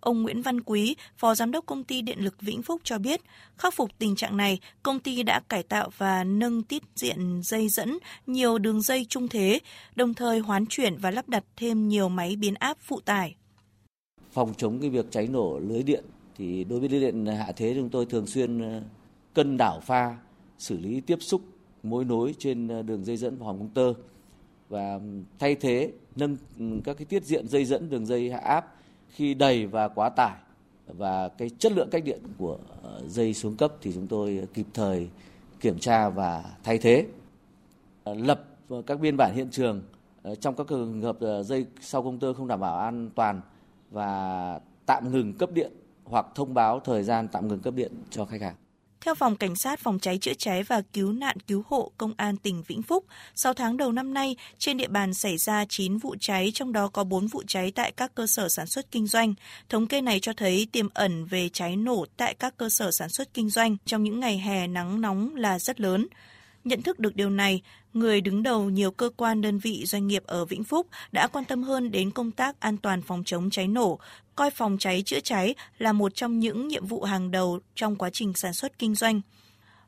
Ông 0.00 0.22
Nguyễn 0.22 0.42
Văn 0.42 0.60
Quý, 0.60 0.96
Phó 1.16 1.34
Giám 1.34 1.50
đốc 1.50 1.66
Công 1.66 1.84
ty 1.84 2.02
Điện 2.02 2.18
lực 2.24 2.34
Vĩnh 2.40 2.62
Phúc 2.62 2.80
cho 2.84 2.98
biết, 2.98 3.20
khắc 3.56 3.74
phục 3.74 3.90
tình 3.98 4.16
trạng 4.16 4.36
này, 4.36 4.58
công 4.82 5.00
ty 5.00 5.22
đã 5.22 5.40
cải 5.48 5.62
tạo 5.62 5.90
và 5.96 6.24
nâng 6.24 6.62
tiết 6.62 6.82
diện 6.94 7.40
dây 7.44 7.68
dẫn 7.68 7.98
nhiều 8.26 8.58
đường 8.58 8.82
dây 8.82 9.06
trung 9.08 9.28
thế, 9.28 9.58
đồng 9.96 10.14
thời 10.14 10.38
hoán 10.38 10.66
chuyển 10.66 10.96
và 10.96 11.10
lắp 11.10 11.28
đặt 11.28 11.44
thêm 11.56 11.88
nhiều 11.88 12.08
máy 12.08 12.36
biến 12.36 12.54
áp 12.54 12.76
phụ 12.80 13.00
tải. 13.00 13.34
Phòng 14.32 14.54
chống 14.56 14.80
cái 14.80 14.90
việc 14.90 15.06
cháy 15.10 15.26
nổ 15.26 15.58
lưới 15.58 15.82
điện 15.82 16.04
thì 16.36 16.64
đối 16.64 16.80
với 16.80 16.88
lưới 16.88 17.00
điện 17.00 17.26
hạ 17.26 17.52
thế 17.56 17.74
chúng 17.76 17.88
tôi 17.88 18.06
thường 18.06 18.26
xuyên 18.26 18.60
ờ, 18.60 18.82
cân 19.34 19.56
đảo 19.56 19.80
pha, 19.80 20.16
xử 20.58 20.78
lý 20.78 21.00
tiếp 21.00 21.18
xúc 21.20 21.42
mối 21.82 22.04
nối 22.04 22.34
trên 22.38 22.68
ờ, 22.68 22.82
đường 22.82 23.04
dây 23.04 23.16
dẫn 23.16 23.38
và 23.38 23.46
hòm 23.46 23.58
công 23.58 23.68
tơ 23.68 23.92
và 24.68 25.00
thay 25.38 25.54
thế 25.54 25.92
nâng 26.16 26.36
các 26.84 26.96
cái 26.96 27.04
tiết 27.04 27.24
diện 27.24 27.48
dây 27.48 27.64
dẫn 27.64 27.90
đường 27.90 28.06
dây 28.06 28.30
hạ 28.30 28.38
áp 28.38 28.74
khi 29.08 29.34
đầy 29.34 29.66
và 29.66 29.88
quá 29.88 30.08
tải 30.08 30.36
và 30.86 31.28
cái 31.28 31.50
chất 31.58 31.72
lượng 31.72 31.88
cách 31.90 32.04
điện 32.04 32.20
của 32.38 32.58
ờ, 32.82 33.02
dây 33.06 33.34
xuống 33.34 33.56
cấp 33.56 33.72
thì 33.80 33.92
chúng 33.92 34.06
tôi 34.06 34.46
kịp 34.54 34.66
thời 34.74 35.08
kiểm 35.60 35.78
tra 35.78 36.08
và 36.08 36.44
thay 36.64 36.78
thế 36.78 37.06
ờ, 38.04 38.14
lập 38.14 38.44
các 38.86 39.00
biên 39.00 39.16
bản 39.16 39.34
hiện 39.34 39.50
trường 39.50 39.82
ờ, 40.22 40.34
trong 40.34 40.56
các 40.56 40.66
trường 40.68 41.02
hợp 41.02 41.18
dây 41.44 41.66
sau 41.80 42.02
công 42.02 42.18
tơ 42.18 42.32
không 42.32 42.46
đảm 42.48 42.60
bảo 42.60 42.78
an 42.78 43.10
toàn 43.14 43.40
và 43.90 44.60
tạm 44.86 45.12
ngừng 45.12 45.34
cấp 45.34 45.50
điện 45.52 45.72
hoặc 46.04 46.26
thông 46.34 46.54
báo 46.54 46.80
thời 46.80 47.02
gian 47.02 47.28
tạm 47.28 47.48
ngừng 47.48 47.60
cấp 47.60 47.74
điện 47.74 47.92
cho 48.10 48.24
khách 48.24 48.40
hàng. 48.40 48.54
Theo 49.00 49.14
Phòng 49.14 49.36
Cảnh 49.36 49.56
sát 49.56 49.80
Phòng 49.80 49.98
cháy 49.98 50.18
chữa 50.18 50.34
cháy 50.34 50.62
và 50.62 50.82
Cứu 50.92 51.12
nạn 51.12 51.36
Cứu 51.40 51.64
hộ 51.68 51.92
Công 51.98 52.12
an 52.16 52.36
tỉnh 52.36 52.62
Vĩnh 52.62 52.82
Phúc, 52.82 53.04
6 53.34 53.54
tháng 53.54 53.76
đầu 53.76 53.92
năm 53.92 54.14
nay, 54.14 54.36
trên 54.58 54.76
địa 54.76 54.88
bàn 54.88 55.14
xảy 55.14 55.38
ra 55.38 55.64
9 55.68 55.98
vụ 55.98 56.16
cháy, 56.20 56.50
trong 56.54 56.72
đó 56.72 56.88
có 56.88 57.04
4 57.04 57.26
vụ 57.26 57.42
cháy 57.46 57.72
tại 57.74 57.92
các 57.92 58.14
cơ 58.14 58.26
sở 58.26 58.48
sản 58.48 58.66
xuất 58.66 58.90
kinh 58.90 59.06
doanh. 59.06 59.34
Thống 59.68 59.86
kê 59.86 60.00
này 60.00 60.20
cho 60.20 60.32
thấy 60.32 60.66
tiềm 60.72 60.88
ẩn 60.94 61.24
về 61.24 61.48
cháy 61.48 61.76
nổ 61.76 62.06
tại 62.16 62.34
các 62.34 62.56
cơ 62.56 62.68
sở 62.68 62.90
sản 62.90 63.08
xuất 63.08 63.34
kinh 63.34 63.50
doanh 63.50 63.76
trong 63.84 64.02
những 64.02 64.20
ngày 64.20 64.38
hè 64.38 64.66
nắng 64.66 65.00
nóng 65.00 65.36
là 65.36 65.58
rất 65.58 65.80
lớn. 65.80 66.06
Nhận 66.68 66.82
thức 66.82 66.98
được 66.98 67.16
điều 67.16 67.30
này, 67.30 67.62
người 67.92 68.20
đứng 68.20 68.42
đầu 68.42 68.70
nhiều 68.70 68.90
cơ 68.90 69.10
quan 69.16 69.40
đơn 69.40 69.58
vị 69.58 69.84
doanh 69.86 70.06
nghiệp 70.06 70.22
ở 70.26 70.44
Vĩnh 70.44 70.64
Phúc 70.64 70.86
đã 71.12 71.26
quan 71.26 71.44
tâm 71.44 71.62
hơn 71.62 71.90
đến 71.90 72.10
công 72.10 72.30
tác 72.30 72.60
an 72.60 72.76
toàn 72.76 73.02
phòng 73.02 73.22
chống 73.26 73.50
cháy 73.50 73.68
nổ, 73.68 73.98
coi 74.36 74.50
phòng 74.50 74.78
cháy 74.78 75.02
chữa 75.06 75.20
cháy 75.20 75.54
là 75.78 75.92
một 75.92 76.14
trong 76.14 76.38
những 76.38 76.68
nhiệm 76.68 76.86
vụ 76.86 77.02
hàng 77.02 77.30
đầu 77.30 77.60
trong 77.74 77.96
quá 77.96 78.10
trình 78.10 78.32
sản 78.34 78.52
xuất 78.52 78.78
kinh 78.78 78.94
doanh. 78.94 79.20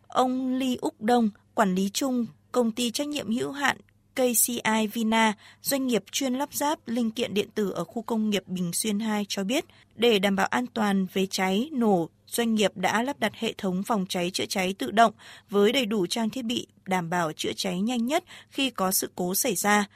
Ông 0.07 0.55
Lý 0.55 0.77
Úc 0.77 1.01
Đông, 1.01 1.31
quản 1.55 1.75
lý 1.75 1.91
chung 1.93 2.27
công 2.53 2.73
ty 2.73 2.91
trách 2.91 3.09
nhiệm 3.09 3.37
hữu 3.37 3.53
hạn 3.53 3.77
KCI 4.15 4.87
Vina, 4.93 5.33
doanh 5.63 5.87
nghiệp 5.87 6.05
chuyên 6.13 6.35
lắp 6.35 6.55
ráp 6.55 6.79
linh 6.89 7.11
kiện 7.11 7.35
điện 7.35 7.49
tử 7.55 7.71
ở 7.71 7.85
khu 7.85 8.03
công 8.03 8.31
nghiệp 8.31 8.43
Bình 8.47 8.73
Xuyên 8.73 9.01
2 9.01 9.27
cho 9.29 9.45
biết, 9.45 9.65
để 9.97 10.19
đảm 10.19 10.37
bảo 10.37 10.47
an 10.47 10.67
toàn 10.67 11.07
về 11.13 11.27
cháy, 11.27 11.69
nổ, 11.73 12.09
doanh 12.27 12.55
nghiệp 12.55 12.77
đã 12.77 13.03
lắp 13.03 13.21
đặt 13.21 13.33
hệ 13.35 13.53
thống 13.59 13.83
phòng 13.83 14.07
cháy 14.09 14.31
chữa 14.31 14.47
cháy 14.47 14.75
tự 14.79 14.91
động 14.91 15.13
với 15.51 15.73
đầy 15.73 15.87
đủ 15.87 16.07
trang 16.07 16.31
thiết 16.31 16.43
bị 16.43 16.67
đảm 16.87 17.11
bảo 17.11 17.33
chữa 17.33 17.53
cháy 17.57 17.81
nhanh 17.81 18.07
nhất 18.07 18.25
khi 18.51 18.71
có 18.71 18.91
sự 18.91 19.11
cố 19.15 19.35
xảy 19.35 19.55
ra. 19.55 19.87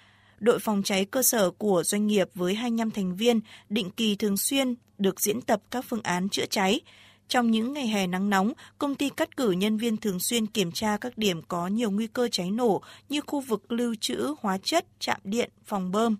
Đội 0.41 0.59
phòng 0.59 0.83
cháy 0.83 1.05
cơ 1.05 1.23
sở 1.23 1.51
của 1.51 1.83
doanh 1.85 2.07
nghiệp 2.07 2.29
với 2.35 2.55
25 2.55 2.91
thành 2.91 3.17
viên 3.17 3.41
định 3.69 3.91
kỳ 3.91 4.17
thường 4.17 4.37
xuyên 4.37 4.75
được 4.99 5.21
diễn 5.21 5.41
tập 5.41 5.63
các 5.71 5.85
phương 5.89 6.03
án 6.03 6.29
chữa 6.29 6.47
cháy. 6.51 6.81
Trong 7.28 7.52
những 7.52 7.74
ngày 7.74 7.88
hè 7.88 8.08
nắng 8.08 8.30
nóng, 8.30 8.54
công 8.78 8.96
ty 8.96 9.10
cắt 9.10 9.38
cử 9.38 9.52
nhân 9.52 9.78
viên 9.78 9.98
thường 9.98 10.20
xuyên 10.20 10.46
kiểm 10.48 10.72
tra 10.72 10.98
các 10.98 11.18
điểm 11.18 11.42
có 11.48 11.68
nhiều 11.68 11.92
nguy 11.92 12.08
cơ 12.08 12.28
cháy 12.32 12.52
nổ 12.52 12.82
như 13.10 13.22
khu 13.22 13.40
vực 13.40 13.72
lưu 13.72 13.96
trữ 14.02 14.34
hóa 14.42 14.58
chất, 14.64 14.86
trạm 15.00 15.20
điện, 15.24 15.50
phòng 15.66 15.92
bơm. 15.92 16.18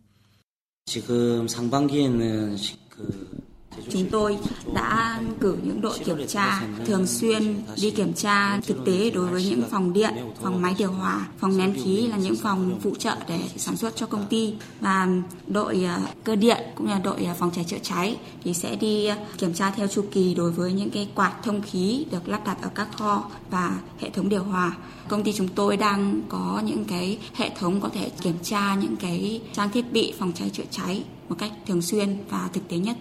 지금 0.90 1.48
상반기에는 1.48 2.58
그 2.90 3.43
Chúng 3.91 4.11
tôi 4.11 4.39
đã 4.75 5.21
cử 5.41 5.57
những 5.63 5.81
đội 5.81 5.99
kiểm 5.99 6.27
tra 6.27 6.63
thường 6.87 7.07
xuyên 7.07 7.63
đi 7.83 7.91
kiểm 7.91 8.13
tra 8.13 8.61
thực 8.67 8.85
tế 8.85 9.11
đối 9.11 9.27
với 9.27 9.45
những 9.45 9.63
phòng 9.71 9.93
điện, 9.93 10.15
phòng 10.43 10.63
máy 10.63 10.75
điều 10.79 10.93
hòa, 10.93 11.27
phòng 11.39 11.59
nén 11.59 11.75
khí 11.75 12.07
là 12.07 12.17
những 12.17 12.37
phòng 12.37 12.79
phụ 12.83 12.95
trợ 12.99 13.17
để 13.29 13.41
sản 13.57 13.77
xuất 13.77 13.97
cho 13.97 14.07
công 14.07 14.27
ty 14.31 14.55
và 14.81 15.09
đội 15.47 15.85
ờ, 15.85 16.01
cơ 16.25 16.37
điện 16.37 16.59
cũng 16.75 16.89
là 16.89 16.99
đội 16.99 17.25
ờ, 17.25 17.35
phòng 17.39 17.51
cháy 17.55 17.65
chữa 17.65 17.79
cháy 17.83 18.17
thì 18.45 18.55
sẽ 18.55 18.77
đi 18.77 19.07
ờ, 19.07 19.17
kiểm 19.39 19.55
tra 19.55 19.71
theo 19.71 19.87
chu 19.87 20.05
kỳ 20.13 20.35
đối 20.35 20.51
với 20.51 20.73
những 20.73 20.91
cái 20.91 21.09
quạt 21.15 21.33
thông 21.43 21.63
khí 21.63 22.07
được 22.11 22.29
lắp 22.29 22.47
đặt 22.47 22.63
ở 22.63 22.71
các 22.75 22.89
kho 22.97 23.25
và 23.51 23.79
hệ 24.01 24.11
thống 24.11 24.29
điều 24.29 24.43
hòa. 24.43 24.77
Công 25.09 25.23
ty 25.23 25.33
chúng 25.33 25.49
tôi 25.49 25.77
đang 25.77 26.21
có 26.29 26.63
những 26.65 26.85
cái 26.85 27.19
hệ 27.35 27.51
thống 27.59 27.81
có 27.81 27.89
thể 27.89 28.11
kiểm 28.21 28.35
tra 28.43 28.75
những 28.75 28.97
cái 28.97 29.43
trang 29.53 29.71
thiết 29.71 29.93
bị 29.93 30.15
phòng 30.19 30.33
cháy 30.35 30.51
chữa 30.51 30.65
cháy 30.71 31.05
một 31.29 31.37
cách 31.39 31.53
thường 31.67 31.83
xuyên 31.83 32.17
và 32.31 32.49
thực 32.53 32.69
tế 32.69 32.77
nhất. 32.77 32.97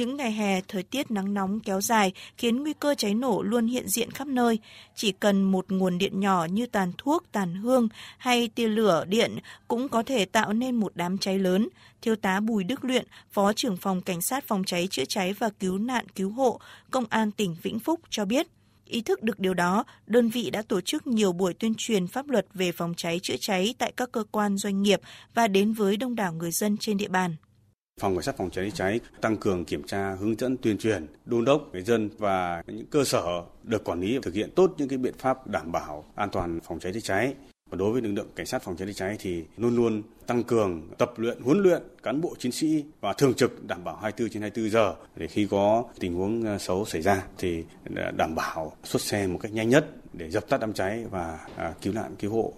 Những 0.00 0.16
ngày 0.16 0.32
hè, 0.32 0.60
thời 0.68 0.82
tiết 0.82 1.10
nắng 1.10 1.34
nóng 1.34 1.60
kéo 1.60 1.80
dài 1.80 2.12
khiến 2.36 2.62
nguy 2.62 2.72
cơ 2.72 2.94
cháy 2.94 3.14
nổ 3.14 3.42
luôn 3.42 3.66
hiện 3.66 3.88
diện 3.88 4.10
khắp 4.10 4.26
nơi. 4.26 4.58
Chỉ 4.94 5.12
cần 5.12 5.42
một 5.42 5.72
nguồn 5.72 5.98
điện 5.98 6.20
nhỏ 6.20 6.44
như 6.50 6.66
tàn 6.66 6.92
thuốc, 6.98 7.24
tàn 7.32 7.54
hương 7.54 7.88
hay 8.18 8.48
tia 8.48 8.68
lửa 8.68 9.04
điện 9.08 9.38
cũng 9.68 9.88
có 9.88 10.02
thể 10.02 10.24
tạo 10.24 10.52
nên 10.52 10.76
một 10.76 10.92
đám 10.94 11.18
cháy 11.18 11.38
lớn. 11.38 11.68
Thiếu 12.02 12.16
tá 12.16 12.40
Bùi 12.40 12.64
Đức 12.64 12.84
Luyện, 12.84 13.06
Phó 13.32 13.52
trưởng 13.52 13.76
phòng 13.76 14.02
Cảnh 14.02 14.22
sát 14.22 14.44
phòng 14.46 14.64
cháy 14.64 14.88
chữa 14.90 15.04
cháy 15.04 15.32
và 15.32 15.50
cứu 15.50 15.78
nạn 15.78 16.08
cứu 16.08 16.30
hộ, 16.30 16.60
Công 16.90 17.04
an 17.10 17.30
tỉnh 17.30 17.56
Vĩnh 17.62 17.78
Phúc 17.78 18.00
cho 18.10 18.24
biết. 18.24 18.46
Ý 18.86 19.00
thức 19.00 19.22
được 19.22 19.38
điều 19.38 19.54
đó, 19.54 19.84
đơn 20.06 20.28
vị 20.28 20.50
đã 20.50 20.62
tổ 20.62 20.80
chức 20.80 21.06
nhiều 21.06 21.32
buổi 21.32 21.54
tuyên 21.54 21.74
truyền 21.78 22.06
pháp 22.06 22.28
luật 22.28 22.46
về 22.54 22.72
phòng 22.72 22.94
cháy 22.96 23.20
chữa 23.22 23.36
cháy 23.40 23.74
tại 23.78 23.92
các 23.96 24.12
cơ 24.12 24.24
quan 24.30 24.56
doanh 24.56 24.82
nghiệp 24.82 25.00
và 25.34 25.48
đến 25.48 25.72
với 25.72 25.96
đông 25.96 26.14
đảo 26.14 26.32
người 26.32 26.50
dân 26.50 26.76
trên 26.76 26.96
địa 26.96 27.08
bàn. 27.08 27.36
Phòng 28.00 28.14
Cảnh 28.14 28.22
sát 28.22 28.36
phòng 28.36 28.50
cháy 28.50 28.70
cháy 28.74 29.00
tăng 29.20 29.36
cường 29.36 29.64
kiểm 29.64 29.82
tra, 29.82 30.16
hướng 30.20 30.38
dẫn 30.38 30.56
tuyên 30.56 30.78
truyền, 30.78 31.06
đôn 31.24 31.44
đốc 31.44 31.68
người 31.72 31.82
dân 31.82 32.10
và 32.18 32.62
những 32.66 32.86
cơ 32.86 33.04
sở 33.04 33.42
được 33.62 33.84
quản 33.84 34.00
lý 34.00 34.18
thực 34.22 34.34
hiện 34.34 34.50
tốt 34.56 34.74
những 34.78 34.88
cái 34.88 34.98
biện 34.98 35.14
pháp 35.18 35.46
đảm 35.46 35.72
bảo 35.72 36.04
an 36.14 36.28
toàn 36.32 36.60
phòng 36.60 36.80
cháy 36.80 36.92
chữa 36.92 37.00
cháy. 37.00 37.34
và 37.70 37.76
Đối 37.76 37.92
với 37.92 38.02
lực 38.02 38.12
lượng 38.12 38.28
cảnh 38.36 38.46
sát 38.46 38.62
phòng 38.62 38.76
cháy 38.76 38.88
chữa 38.88 38.92
cháy 38.92 39.16
thì 39.18 39.44
luôn 39.56 39.76
luôn 39.76 40.02
tăng 40.26 40.42
cường 40.42 40.88
tập 40.98 41.12
luyện, 41.16 41.40
huấn 41.40 41.62
luyện 41.62 41.82
cán 42.02 42.20
bộ 42.20 42.34
chiến 42.38 42.52
sĩ 42.52 42.84
và 43.00 43.12
thường 43.12 43.34
trực 43.34 43.66
đảm 43.66 43.84
bảo 43.84 43.96
24 43.96 44.32
trên 44.32 44.42
24 44.42 44.70
giờ 44.70 44.94
để 45.16 45.26
khi 45.26 45.46
có 45.50 45.84
tình 45.98 46.14
huống 46.14 46.44
ờ, 46.44 46.58
xấu 46.58 46.84
xảy 46.84 47.02
ra 47.02 47.24
thì 47.38 47.64
ờ, 47.96 48.10
đảm 48.10 48.34
bảo 48.34 48.72
xuất 48.84 49.02
xe 49.02 49.26
một 49.26 49.38
cách 49.42 49.52
nhanh 49.52 49.68
nhất 49.68 49.86
để 50.12 50.30
dập 50.30 50.48
tắt 50.48 50.60
đám 50.60 50.72
cháy 50.72 51.04
và 51.10 51.38
à, 51.56 51.74
cứu 51.82 51.92
nạn 51.92 52.14
cứu 52.18 52.32
hộ 52.32 52.52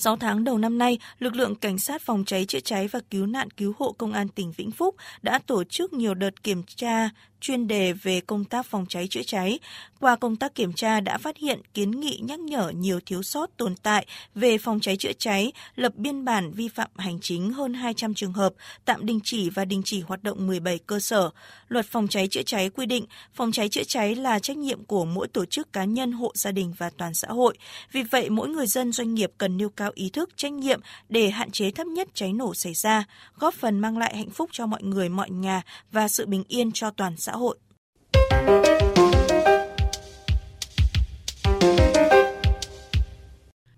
6 0.00 0.16
tháng 0.16 0.44
đầu 0.44 0.58
năm 0.58 0.78
nay, 0.78 0.98
lực 1.18 1.36
lượng 1.36 1.54
cảnh 1.54 1.78
sát 1.78 2.02
phòng 2.02 2.24
cháy 2.24 2.44
chữa 2.44 2.60
cháy 2.60 2.88
và 2.88 3.00
cứu 3.10 3.26
nạn 3.26 3.50
cứu 3.50 3.74
hộ 3.78 3.92
công 3.98 4.12
an 4.12 4.28
tỉnh 4.28 4.52
Vĩnh 4.52 4.70
Phúc 4.70 4.94
đã 5.22 5.38
tổ 5.46 5.64
chức 5.64 5.92
nhiều 5.92 6.14
đợt 6.14 6.42
kiểm 6.42 6.62
tra 6.76 7.10
chuyên 7.40 7.68
đề 7.68 7.92
về 7.92 8.20
công 8.20 8.44
tác 8.44 8.66
phòng 8.66 8.86
cháy 8.88 9.06
chữa 9.10 9.22
cháy. 9.22 9.58
Qua 10.00 10.16
công 10.16 10.36
tác 10.36 10.54
kiểm 10.54 10.72
tra 10.72 11.00
đã 11.00 11.18
phát 11.18 11.36
hiện 11.36 11.60
kiến 11.74 11.90
nghị 11.90 12.20
nhắc 12.22 12.40
nhở 12.40 12.70
nhiều 12.70 13.00
thiếu 13.06 13.22
sót 13.22 13.50
tồn 13.56 13.74
tại 13.82 14.06
về 14.34 14.58
phòng 14.58 14.80
cháy 14.80 14.96
chữa 14.96 15.12
cháy, 15.18 15.52
lập 15.76 15.92
biên 15.96 16.24
bản 16.24 16.52
vi 16.52 16.68
phạm 16.68 16.90
hành 16.96 17.18
chính 17.20 17.52
hơn 17.52 17.74
200 17.74 18.14
trường 18.14 18.32
hợp, 18.32 18.52
tạm 18.84 19.06
đình 19.06 19.20
chỉ 19.24 19.50
và 19.50 19.64
đình 19.64 19.82
chỉ 19.84 20.00
hoạt 20.00 20.22
động 20.22 20.46
17 20.46 20.78
cơ 20.78 21.00
sở. 21.00 21.30
Luật 21.68 21.86
phòng 21.86 22.08
cháy 22.08 22.28
chữa 22.28 22.42
cháy 22.42 22.70
quy 22.70 22.86
định 22.86 23.04
phòng 23.34 23.52
cháy 23.52 23.68
chữa 23.68 23.84
cháy 23.84 24.16
là 24.16 24.38
trách 24.38 24.56
nhiệm 24.56 24.84
của 24.84 25.04
mỗi 25.04 25.28
tổ 25.28 25.44
chức 25.44 25.72
cá 25.72 25.84
nhân, 25.84 26.12
hộ 26.12 26.32
gia 26.34 26.52
đình 26.52 26.74
và 26.78 26.90
toàn 26.90 27.14
xã 27.14 27.28
hội. 27.28 27.58
Vì 27.92 28.02
vậy, 28.02 28.30
mỗi 28.30 28.48
người 28.48 28.66
dân 28.66 28.92
doanh 28.92 29.14
nghiệp 29.14 29.32
cần 29.38 29.56
nêu 29.56 29.68
cao 29.68 29.90
ý 29.94 30.10
thức 30.10 30.30
trách 30.36 30.52
nhiệm 30.52 30.80
để 31.08 31.30
hạn 31.30 31.50
chế 31.50 31.70
thấp 31.70 31.86
nhất 31.86 32.08
cháy 32.14 32.32
nổ 32.32 32.54
xảy 32.54 32.74
ra, 32.74 33.04
góp 33.38 33.54
phần 33.54 33.78
mang 33.78 33.98
lại 33.98 34.16
hạnh 34.16 34.30
phúc 34.30 34.50
cho 34.52 34.66
mọi 34.66 34.82
người, 34.82 35.08
mọi 35.08 35.30
nhà 35.30 35.62
và 35.92 36.08
sự 36.08 36.26
bình 36.26 36.44
yên 36.48 36.70
cho 36.74 36.90
toàn 36.90 37.16
xã 37.16 37.27
hội. 37.36 37.58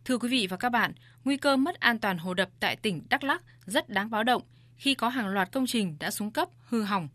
Thưa 0.04 0.18
quý 0.18 0.28
vị 0.28 0.46
và 0.50 0.56
các 0.56 0.68
bạn, 0.68 0.92
nguy 1.24 1.36
cơ 1.36 1.56
mất 1.56 1.80
an 1.80 1.98
toàn 1.98 2.18
hồ 2.18 2.34
đập 2.34 2.48
tại 2.60 2.76
tỉnh 2.76 3.02
Đắk 3.10 3.24
Lắk 3.24 3.42
rất 3.66 3.88
đáng 3.88 4.10
báo 4.10 4.24
động 4.24 4.42
khi 4.76 4.94
có 4.94 5.08
hàng 5.08 5.28
loạt 5.28 5.52
công 5.52 5.66
trình 5.66 5.96
đã 6.00 6.10
xuống 6.10 6.30
cấp, 6.30 6.48
hư 6.68 6.82
hỏng. 6.82 7.08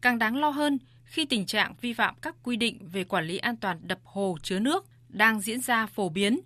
Càng 0.00 0.18
đáng 0.18 0.36
lo 0.36 0.50
hơn 0.50 0.78
khi 1.04 1.26
tình 1.26 1.46
trạng 1.46 1.74
vi 1.80 1.92
phạm 1.92 2.14
các 2.22 2.34
quy 2.42 2.56
định 2.56 2.88
về 2.92 3.04
quản 3.04 3.26
lý 3.26 3.38
an 3.38 3.56
toàn 3.56 3.80
đập 3.82 3.98
hồ 4.04 4.36
chứa 4.42 4.58
nước 4.58 4.86
đang 5.08 5.40
diễn 5.40 5.60
ra 5.60 5.86
phổ 5.86 6.08
biến. 6.08 6.40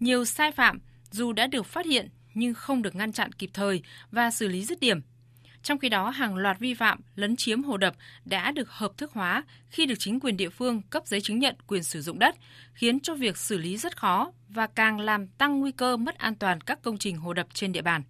Nhiều 0.00 0.24
sai 0.24 0.52
phạm 0.52 0.80
dù 1.10 1.32
đã 1.32 1.46
được 1.46 1.66
phát 1.66 1.86
hiện 1.86 2.08
nhưng 2.34 2.54
không 2.54 2.82
được 2.82 2.94
ngăn 2.94 3.12
chặn 3.12 3.32
kịp 3.32 3.50
thời 3.54 3.82
và 4.10 4.30
xử 4.30 4.48
lý 4.48 4.64
dứt 4.64 4.80
điểm. 4.80 5.00
Trong 5.62 5.78
khi 5.78 5.88
đó, 5.88 6.10
hàng 6.10 6.36
loạt 6.36 6.58
vi 6.58 6.74
phạm 6.74 7.00
lấn 7.14 7.36
chiếm 7.36 7.62
hồ 7.62 7.76
đập 7.76 7.94
đã 8.24 8.50
được 8.50 8.70
hợp 8.70 8.92
thức 8.96 9.12
hóa 9.12 9.44
khi 9.70 9.86
được 9.86 9.94
chính 9.98 10.20
quyền 10.20 10.36
địa 10.36 10.48
phương 10.48 10.82
cấp 10.90 11.02
giấy 11.06 11.20
chứng 11.20 11.38
nhận 11.38 11.54
quyền 11.66 11.82
sử 11.82 12.02
dụng 12.02 12.18
đất, 12.18 12.36
khiến 12.72 13.00
cho 13.00 13.14
việc 13.14 13.36
xử 13.36 13.58
lý 13.58 13.76
rất 13.76 13.96
khó 13.96 14.32
và 14.48 14.66
càng 14.66 15.00
làm 15.00 15.26
tăng 15.26 15.60
nguy 15.60 15.72
cơ 15.72 15.96
mất 15.96 16.18
an 16.18 16.34
toàn 16.34 16.60
các 16.60 16.82
công 16.82 16.98
trình 16.98 17.16
hồ 17.16 17.32
đập 17.32 17.46
trên 17.54 17.72
địa 17.72 17.82
bàn. 17.82 18.02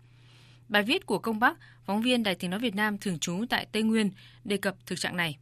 Bài 0.69 0.83
viết 0.83 1.07
của 1.07 1.19
Công 1.19 1.39
Bắc, 1.39 1.57
phóng 1.85 2.03
viên 2.03 2.23
Đài 2.23 2.35
Tiếng 2.35 2.51
Nói 2.51 2.61
Việt 2.61 2.75
Nam 2.75 2.99
thường 2.99 3.19
trú 3.19 3.45
tại 3.51 3.67
Tây 3.73 3.83
Nguyên 3.83 4.11
đề 4.45 4.57
cập 4.57 4.75
thực 4.87 4.99
trạng 4.99 5.17
này. 5.17 5.39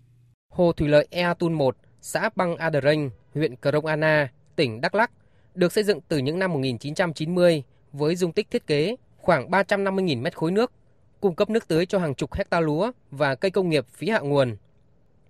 Hồ 0.48 0.72
thủy 0.72 0.88
lợi 0.88 1.06
Ea 1.10 1.34
Tun 1.34 1.52
1, 1.52 1.76
xã 2.00 2.30
Băng 2.36 2.56
Adreng, 2.56 3.10
huyện 3.34 3.56
Krông 3.56 3.86
Anna, 3.86 4.28
tỉnh 4.56 4.80
Đắk 4.80 4.94
Lắk, 4.94 5.10
được 5.54 5.72
xây 5.72 5.84
dựng 5.84 6.00
từ 6.08 6.18
những 6.18 6.38
năm 6.38 6.52
1990 6.52 7.62
với 7.92 8.16
dung 8.16 8.32
tích 8.32 8.50
thiết 8.50 8.66
kế 8.66 8.96
khoảng 9.16 9.50
350.000 9.50 10.22
mét 10.22 10.36
khối 10.36 10.50
nước 10.50 10.72
cung 11.20 11.34
cấp 11.34 11.50
nước 11.50 11.68
tưới 11.68 11.86
cho 11.86 11.98
hàng 11.98 12.14
chục 12.14 12.34
hecta 12.34 12.60
lúa 12.60 12.92
và 13.10 13.34
cây 13.34 13.50
công 13.50 13.68
nghiệp 13.68 13.86
phí 13.92 14.08
hạ 14.08 14.18
nguồn. 14.18 14.56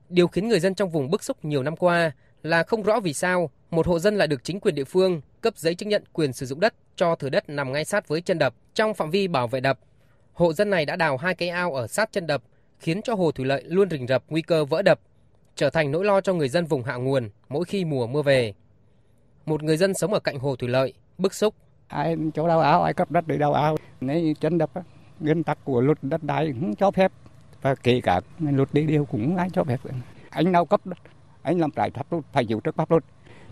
Điều 0.09 0.29
khiến 0.29 0.49
người 0.49 0.61
dân 0.61 0.75
trong 0.75 0.91
vùng 0.91 1.11
bức 1.11 1.23
xúc 1.23 1.45
nhiều 1.45 1.63
năm 1.63 1.77
qua 1.77 2.13
là 2.43 2.63
không 2.63 2.83
rõ 2.83 3.01
vì 3.01 3.13
sao 3.13 3.51
một 3.71 3.87
hộ 3.87 3.99
dân 3.99 4.17
lại 4.17 4.29
được 4.29 4.45
chính 4.45 4.61
quyền 4.61 4.75
địa 4.75 4.85
phương 4.85 5.21
cấp 5.41 5.57
giấy 5.57 5.75
chứng 5.75 5.89
nhận 5.89 6.05
quyền 6.13 6.33
sử 6.33 6.47
dụng 6.47 6.61
đất 6.61 6.75
cho 6.97 7.15
thửa 7.15 7.29
đất 7.29 7.49
nằm 7.49 7.73
ngay 7.73 7.85
sát 7.85 8.09
với 8.09 8.21
chân 8.21 8.39
đập 8.39 8.55
trong 8.75 8.95
phạm 8.95 9.11
vi 9.11 9.29
bảo 9.29 9.49
vệ 9.49 9.61
đập. 9.61 9.79
Hộ 10.33 10.53
dân 10.53 10.71
này 10.71 10.87
đã 10.87 10.97
đào 10.97 11.17
hai 11.17 11.35
cái 11.35 11.49
ao 11.49 11.75
ở 11.75 11.87
sát 11.87 12.13
chân 12.13 12.27
đập, 12.27 12.43
khiến 12.79 13.03
cho 13.03 13.15
hồ 13.15 13.33
thủy 13.33 13.47
lợi 13.47 13.65
luôn 13.67 13.91
rình 13.91 14.07
rập 14.07 14.25
nguy 14.29 14.43
cơ 14.43 14.65
vỡ 14.65 14.83
đập, 14.83 15.01
trở 15.55 15.71
thành 15.71 15.91
nỗi 15.91 16.05
lo 16.05 16.21
cho 16.21 16.35
người 16.35 16.49
dân 16.49 16.67
vùng 16.67 16.83
hạ 16.83 16.97
nguồn 16.97 17.31
mỗi 17.49 17.65
khi 17.65 17.85
mùa 17.85 18.07
mưa 18.07 18.23
về. 18.23 18.55
Một 19.47 19.63
người 19.63 19.77
dân 19.77 19.95
sống 19.95 20.13
ở 20.13 20.21
cạnh 20.21 20.39
hồ 20.39 20.57
thủy 20.57 20.69
lợi 20.69 20.93
bức 21.19 21.35
xúc. 21.35 21.55
Ai 21.89 22.17
chỗ 22.35 22.49
đào 22.49 22.61
ao, 22.61 22.83
ai 22.83 22.95
cấp 22.95 23.11
đất 23.11 23.27
để 23.27 23.37
đào 23.37 23.53
ao, 23.53 23.77
nếu 24.01 24.35
chân 24.41 24.59
đập 24.59 24.71
nguyên 25.21 25.43
tắc 25.43 25.65
của 25.65 25.81
luật 25.81 25.99
đất 26.03 26.23
đai 26.23 26.47
cũng 26.47 26.77
cho 26.77 26.91
phép, 26.91 27.13
và 27.63 27.75
kể 27.75 28.01
cả 28.01 28.21
luật 28.39 28.69
đi 28.73 28.87
điều 28.87 29.05
cũng 29.05 29.37
ai 29.37 29.49
cho 29.53 29.65
phép. 29.65 29.81
Anh 30.31 30.53
nào 30.53 30.65
cấp 30.65 30.81
đất 30.87 30.99
anh 31.43 31.61
làm 31.61 31.71
trái 31.71 31.91
pháp 31.91 32.13
luật, 32.13 32.25
phải 32.33 32.45
chịu 32.45 32.61
trước 32.61 32.77
pháp 32.77 32.91
luật. 32.91 33.05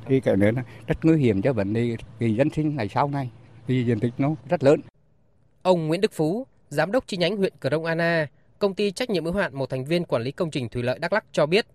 Thì 0.07 0.21
cái 0.21 0.37
nữa 0.37 0.51
rất 0.87 1.05
nguy 1.05 1.19
hiểm 1.19 1.43
cho 1.43 1.53
vấn 1.53 1.73
đề 1.73 1.97
vì 2.19 2.35
dân 2.35 2.51
sinh 2.51 2.77
ngày 2.77 2.89
sau 2.89 3.09
này, 3.09 3.31
vì 3.67 3.85
diện 3.85 4.01
tích 4.01 4.13
nó 4.19 4.35
rất 4.49 4.65
lớn. 4.65 4.81
Ông 5.63 5.87
Nguyễn 5.87 6.01
Đức 6.01 6.13
Phú, 6.13 6.47
giám 6.69 6.93
đốc 6.93 7.07
chi 7.07 7.17
nhánh 7.17 7.37
huyện 7.37 7.53
Cờ 7.61 7.71
Rông 7.71 7.85
Anna, 7.85 8.27
công 8.59 8.75
ty 8.75 8.91
trách 8.91 9.11
nhiệm 9.11 9.25
hữu 9.25 9.35
hạn 9.35 9.55
một 9.55 9.71
thành 9.71 9.85
viên 9.85 10.05
quản 10.05 10.23
lý 10.23 10.33
công 10.33 10.51
trình 10.51 10.69
thủy 10.69 10.83
lợi 10.83 10.99
Đắk 10.99 11.13
Lắk 11.13 11.25
cho 11.33 11.47
biết, 11.47 11.67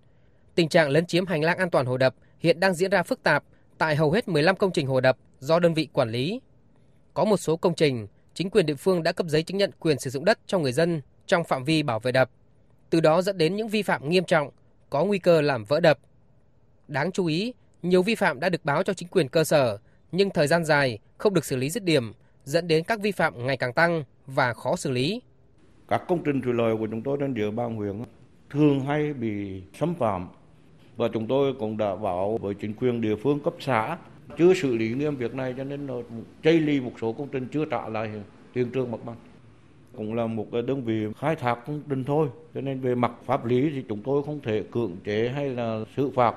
tình 0.55 0.69
trạng 0.69 0.89
lấn 0.89 1.05
chiếm 1.05 1.25
hành 1.25 1.43
lang 1.43 1.57
an 1.57 1.69
toàn 1.69 1.85
hồ 1.85 1.97
đập 1.97 2.15
hiện 2.39 2.59
đang 2.59 2.73
diễn 2.73 2.91
ra 2.91 3.03
phức 3.03 3.23
tạp 3.23 3.43
tại 3.77 3.95
hầu 3.95 4.11
hết 4.11 4.27
15 4.27 4.55
công 4.55 4.71
trình 4.71 4.87
hồ 4.87 4.99
đập 5.01 5.17
do 5.39 5.59
đơn 5.59 5.73
vị 5.73 5.87
quản 5.93 6.09
lý. 6.09 6.41
Có 7.13 7.25
một 7.25 7.37
số 7.37 7.57
công 7.57 7.75
trình 7.75 8.07
chính 8.33 8.49
quyền 8.49 8.65
địa 8.65 8.75
phương 8.75 9.03
đã 9.03 9.11
cấp 9.11 9.27
giấy 9.29 9.43
chứng 9.43 9.57
nhận 9.57 9.71
quyền 9.79 9.99
sử 9.99 10.09
dụng 10.09 10.25
đất 10.25 10.39
cho 10.47 10.59
người 10.59 10.71
dân 10.71 11.01
trong 11.25 11.43
phạm 11.43 11.63
vi 11.63 11.83
bảo 11.83 11.99
vệ 11.99 12.11
đập. 12.11 12.29
Từ 12.89 12.99
đó 12.99 13.21
dẫn 13.21 13.37
đến 13.37 13.55
những 13.55 13.67
vi 13.67 13.81
phạm 13.81 14.09
nghiêm 14.09 14.23
trọng, 14.23 14.49
có 14.89 15.05
nguy 15.05 15.19
cơ 15.19 15.41
làm 15.41 15.63
vỡ 15.63 15.79
đập. 15.79 15.99
Đáng 16.87 17.11
chú 17.11 17.25
ý, 17.25 17.53
nhiều 17.83 18.03
vi 18.03 18.15
phạm 18.15 18.39
đã 18.39 18.49
được 18.49 18.65
báo 18.65 18.83
cho 18.83 18.93
chính 18.93 19.07
quyền 19.07 19.29
cơ 19.29 19.43
sở, 19.43 19.77
nhưng 20.11 20.29
thời 20.29 20.47
gian 20.47 20.65
dài 20.65 20.99
không 21.17 21.33
được 21.33 21.45
xử 21.45 21.55
lý 21.55 21.69
dứt 21.69 21.83
điểm, 21.83 22.13
dẫn 22.43 22.67
đến 22.67 22.83
các 22.83 22.99
vi 23.01 23.11
phạm 23.11 23.45
ngày 23.45 23.57
càng 23.57 23.73
tăng 23.73 24.03
và 24.27 24.53
khó 24.53 24.75
xử 24.75 24.91
lý. 24.91 25.21
Các 25.87 26.01
công 26.07 26.23
trình 26.25 26.41
thủy 26.41 26.53
lợi 26.53 26.75
của 26.79 26.87
chúng 26.91 27.03
tôi 27.03 27.17
trên 27.19 27.33
địa 27.33 27.51
bàn 27.51 27.75
huyện 27.75 28.03
thường 28.49 28.79
hay 28.79 29.13
bị 29.13 29.61
xâm 29.79 29.95
phạm 29.95 30.27
và 30.97 31.07
chúng 31.13 31.27
tôi 31.27 31.53
cũng 31.59 31.77
đã 31.77 31.95
báo 31.95 32.37
với 32.37 32.53
chính 32.53 32.73
quyền 32.73 33.01
địa 33.01 33.15
phương 33.23 33.39
cấp 33.39 33.53
xã 33.59 33.97
chưa 34.37 34.53
xử 34.53 34.77
lý 34.77 34.89
nghiêm 34.89 35.15
việc 35.15 35.35
này 35.35 35.53
cho 35.57 35.63
nên 35.63 35.87
nó 35.87 35.95
chây 36.43 36.59
ly 36.59 36.79
một 36.79 36.91
số 37.01 37.13
công 37.13 37.27
trình 37.31 37.47
chưa 37.53 37.65
trả 37.65 37.89
lại 37.89 38.11
hiện 38.55 38.71
trường 38.71 38.91
mặt 38.91 38.97
bằng. 39.05 39.15
Cũng 39.97 40.13
là 40.13 40.27
một 40.27 40.47
cái 40.51 40.61
đơn 40.61 40.83
vị 40.83 41.05
khai 41.19 41.35
thác 41.35 41.55
công 41.67 41.81
trình 41.89 42.03
thôi 42.03 42.27
cho 42.53 42.61
nên 42.61 42.79
về 42.79 42.95
mặt 42.95 43.11
pháp 43.25 43.45
lý 43.45 43.69
thì 43.75 43.83
chúng 43.89 44.01
tôi 44.03 44.23
không 44.23 44.39
thể 44.43 44.63
cưỡng 44.71 44.97
chế 45.05 45.31
hay 45.35 45.49
là 45.49 45.79
xử 45.97 46.09
phạt. 46.15 46.35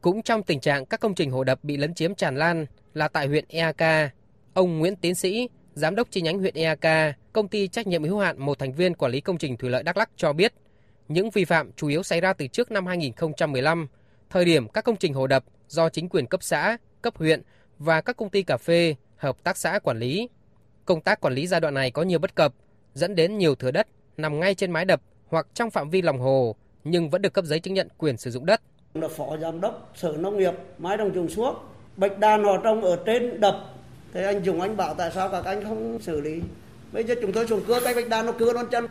Cũng 0.00 0.22
trong 0.22 0.42
tình 0.42 0.60
trạng 0.60 0.86
các 0.86 1.00
công 1.00 1.14
trình 1.14 1.30
hồ 1.30 1.44
đập 1.44 1.58
bị 1.62 1.76
lấn 1.76 1.94
chiếm 1.94 2.14
tràn 2.14 2.36
lan 2.36 2.66
là 2.94 3.08
tại 3.08 3.26
huyện 3.26 3.44
Eak, 3.48 4.12
ông 4.54 4.78
Nguyễn 4.78 4.96
Tiến 4.96 5.14
Sĩ, 5.14 5.48
giám 5.74 5.94
đốc 5.94 6.10
chi 6.10 6.20
nhánh 6.20 6.38
huyện 6.38 6.54
Eak, 6.54 7.16
công 7.32 7.48
ty 7.48 7.68
trách 7.68 7.86
nhiệm 7.86 8.04
hữu 8.04 8.18
hạn 8.18 8.38
một 8.38 8.58
thành 8.58 8.72
viên 8.72 8.94
quản 8.94 9.12
lý 9.12 9.20
công 9.20 9.38
trình 9.38 9.56
thủy 9.56 9.70
lợi 9.70 9.82
Đắk 9.82 9.96
Lắk 9.96 10.10
cho 10.16 10.32
biết, 10.32 10.54
những 11.08 11.30
vi 11.30 11.44
phạm 11.44 11.70
chủ 11.76 11.88
yếu 11.88 12.02
xảy 12.02 12.20
ra 12.20 12.32
từ 12.32 12.46
trước 12.46 12.70
năm 12.70 12.86
2015, 12.86 13.88
thời 14.30 14.44
điểm 14.44 14.68
các 14.68 14.84
công 14.84 14.96
trình 14.96 15.14
hồ 15.14 15.26
đập 15.26 15.44
do 15.68 15.88
chính 15.88 16.08
quyền 16.08 16.26
cấp 16.26 16.42
xã, 16.42 16.76
cấp 17.02 17.16
huyện 17.16 17.42
và 17.78 18.00
các 18.00 18.16
công 18.16 18.30
ty 18.30 18.42
cà 18.42 18.56
phê, 18.56 18.94
hợp 19.16 19.44
tác 19.44 19.56
xã 19.56 19.78
quản 19.78 19.98
lý. 19.98 20.28
Công 20.84 21.00
tác 21.00 21.20
quản 21.20 21.34
lý 21.34 21.46
giai 21.46 21.60
đoạn 21.60 21.74
này 21.74 21.90
có 21.90 22.02
nhiều 22.02 22.18
bất 22.18 22.34
cập, 22.34 22.54
dẫn 22.94 23.14
đến 23.14 23.38
nhiều 23.38 23.54
thửa 23.54 23.70
đất 23.70 23.86
nằm 24.16 24.40
ngay 24.40 24.54
trên 24.54 24.70
mái 24.70 24.84
đập 24.84 25.00
hoặc 25.28 25.46
trong 25.54 25.70
phạm 25.70 25.90
vi 25.90 26.02
lòng 26.02 26.18
hồ 26.18 26.56
nhưng 26.84 27.10
vẫn 27.10 27.22
được 27.22 27.32
cấp 27.32 27.44
giấy 27.44 27.60
chứng 27.60 27.74
nhận 27.74 27.88
quyền 27.98 28.16
sử 28.16 28.30
dụng 28.30 28.46
đất. 28.46 28.60
Là 28.94 29.08
phó 29.08 29.36
giám 29.36 29.60
đốc 29.60 29.92
sở 29.94 30.16
nông 30.18 30.38
nghiệp 30.38 30.54
mái 30.78 30.96
đồng 30.96 31.14
trùng 31.14 31.28
suốt 31.28 31.54
bạch 31.96 32.18
đàn 32.18 32.44
họ 32.44 32.56
trồng 32.64 32.84
ở 32.84 33.02
trên 33.06 33.40
đập. 33.40 33.56
Thế 34.12 34.24
anh 34.24 34.44
dùng 34.44 34.60
anh 34.60 34.76
bảo 34.76 34.94
tại 34.94 35.10
sao 35.14 35.28
các 35.28 35.44
anh 35.44 35.64
không 35.64 35.98
xử 36.00 36.20
lý? 36.20 36.42
Bây 36.92 37.04
giờ 37.04 37.14
chúng 37.22 37.32
tôi 37.32 37.46
xuống 37.46 37.64
cưa 37.66 37.80
tay 37.80 37.94
bạch 37.94 38.08
đàn 38.08 38.26
nó 38.26 38.32
cưa 38.32 38.52
đón 38.52 38.66
chân. 38.70 38.86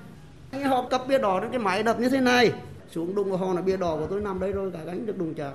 Họ 0.63 0.87
cấp 0.89 1.01
bia 1.07 1.17
đỏ 1.17 1.39
đến 1.39 1.51
cái 1.51 1.59
máy 1.59 1.83
đập 1.83 1.99
như 1.99 2.09
thế 2.09 2.19
này. 2.19 2.51
Xuống 2.91 3.13
vào 3.13 3.37
họ 3.37 3.53
là 3.53 3.61
bia 3.61 3.77
đỏ 3.77 3.97
của 3.99 4.07
tôi 4.07 4.21
nằm 4.21 4.39
đây 4.39 4.51
rồi 4.51 4.71
cả 4.71 4.79
anh 4.87 5.05
được 5.05 5.17
đụng 5.17 5.33
chạm. 5.33 5.53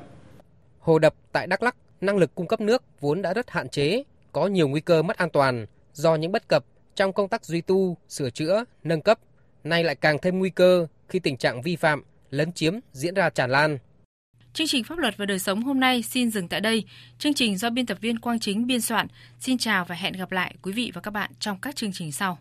Hồ 0.78 0.98
đập 0.98 1.14
tại 1.32 1.46
Đắk 1.46 1.62
Lắk 1.62 1.76
năng 2.06 2.16
lực 2.16 2.34
cung 2.34 2.46
cấp 2.46 2.60
nước 2.60 2.82
vốn 3.00 3.22
đã 3.22 3.34
rất 3.34 3.50
hạn 3.50 3.68
chế, 3.68 4.02
có 4.32 4.46
nhiều 4.46 4.68
nguy 4.68 4.80
cơ 4.80 5.02
mất 5.02 5.16
an 5.16 5.30
toàn 5.30 5.66
do 5.92 6.14
những 6.14 6.32
bất 6.32 6.48
cập 6.48 6.64
trong 6.94 7.12
công 7.12 7.28
tác 7.28 7.44
duy 7.44 7.60
tu, 7.60 7.96
sửa 8.08 8.30
chữa, 8.30 8.64
nâng 8.84 9.02
cấp, 9.02 9.18
nay 9.64 9.84
lại 9.84 9.94
càng 9.94 10.18
thêm 10.22 10.38
nguy 10.38 10.50
cơ 10.50 10.86
khi 11.08 11.18
tình 11.18 11.36
trạng 11.36 11.62
vi 11.62 11.76
phạm, 11.76 12.04
lấn 12.30 12.52
chiếm 12.52 12.74
diễn 12.92 13.14
ra 13.14 13.30
tràn 13.30 13.50
lan. 13.50 13.78
Chương 14.52 14.66
trình 14.66 14.84
Pháp 14.84 14.98
luật 14.98 15.16
và 15.16 15.26
đời 15.26 15.38
sống 15.38 15.62
hôm 15.62 15.80
nay 15.80 16.02
xin 16.02 16.30
dừng 16.30 16.48
tại 16.48 16.60
đây. 16.60 16.84
Chương 17.18 17.34
trình 17.34 17.56
do 17.56 17.70
biên 17.70 17.86
tập 17.86 17.98
viên 18.00 18.18
Quang 18.18 18.38
Chính 18.38 18.66
biên 18.66 18.80
soạn. 18.80 19.06
Xin 19.40 19.58
chào 19.58 19.84
và 19.84 19.94
hẹn 19.94 20.12
gặp 20.12 20.32
lại 20.32 20.54
quý 20.62 20.72
vị 20.72 20.90
và 20.94 21.00
các 21.00 21.10
bạn 21.10 21.30
trong 21.40 21.58
các 21.62 21.76
chương 21.76 21.92
trình 21.92 22.12
sau. 22.12 22.38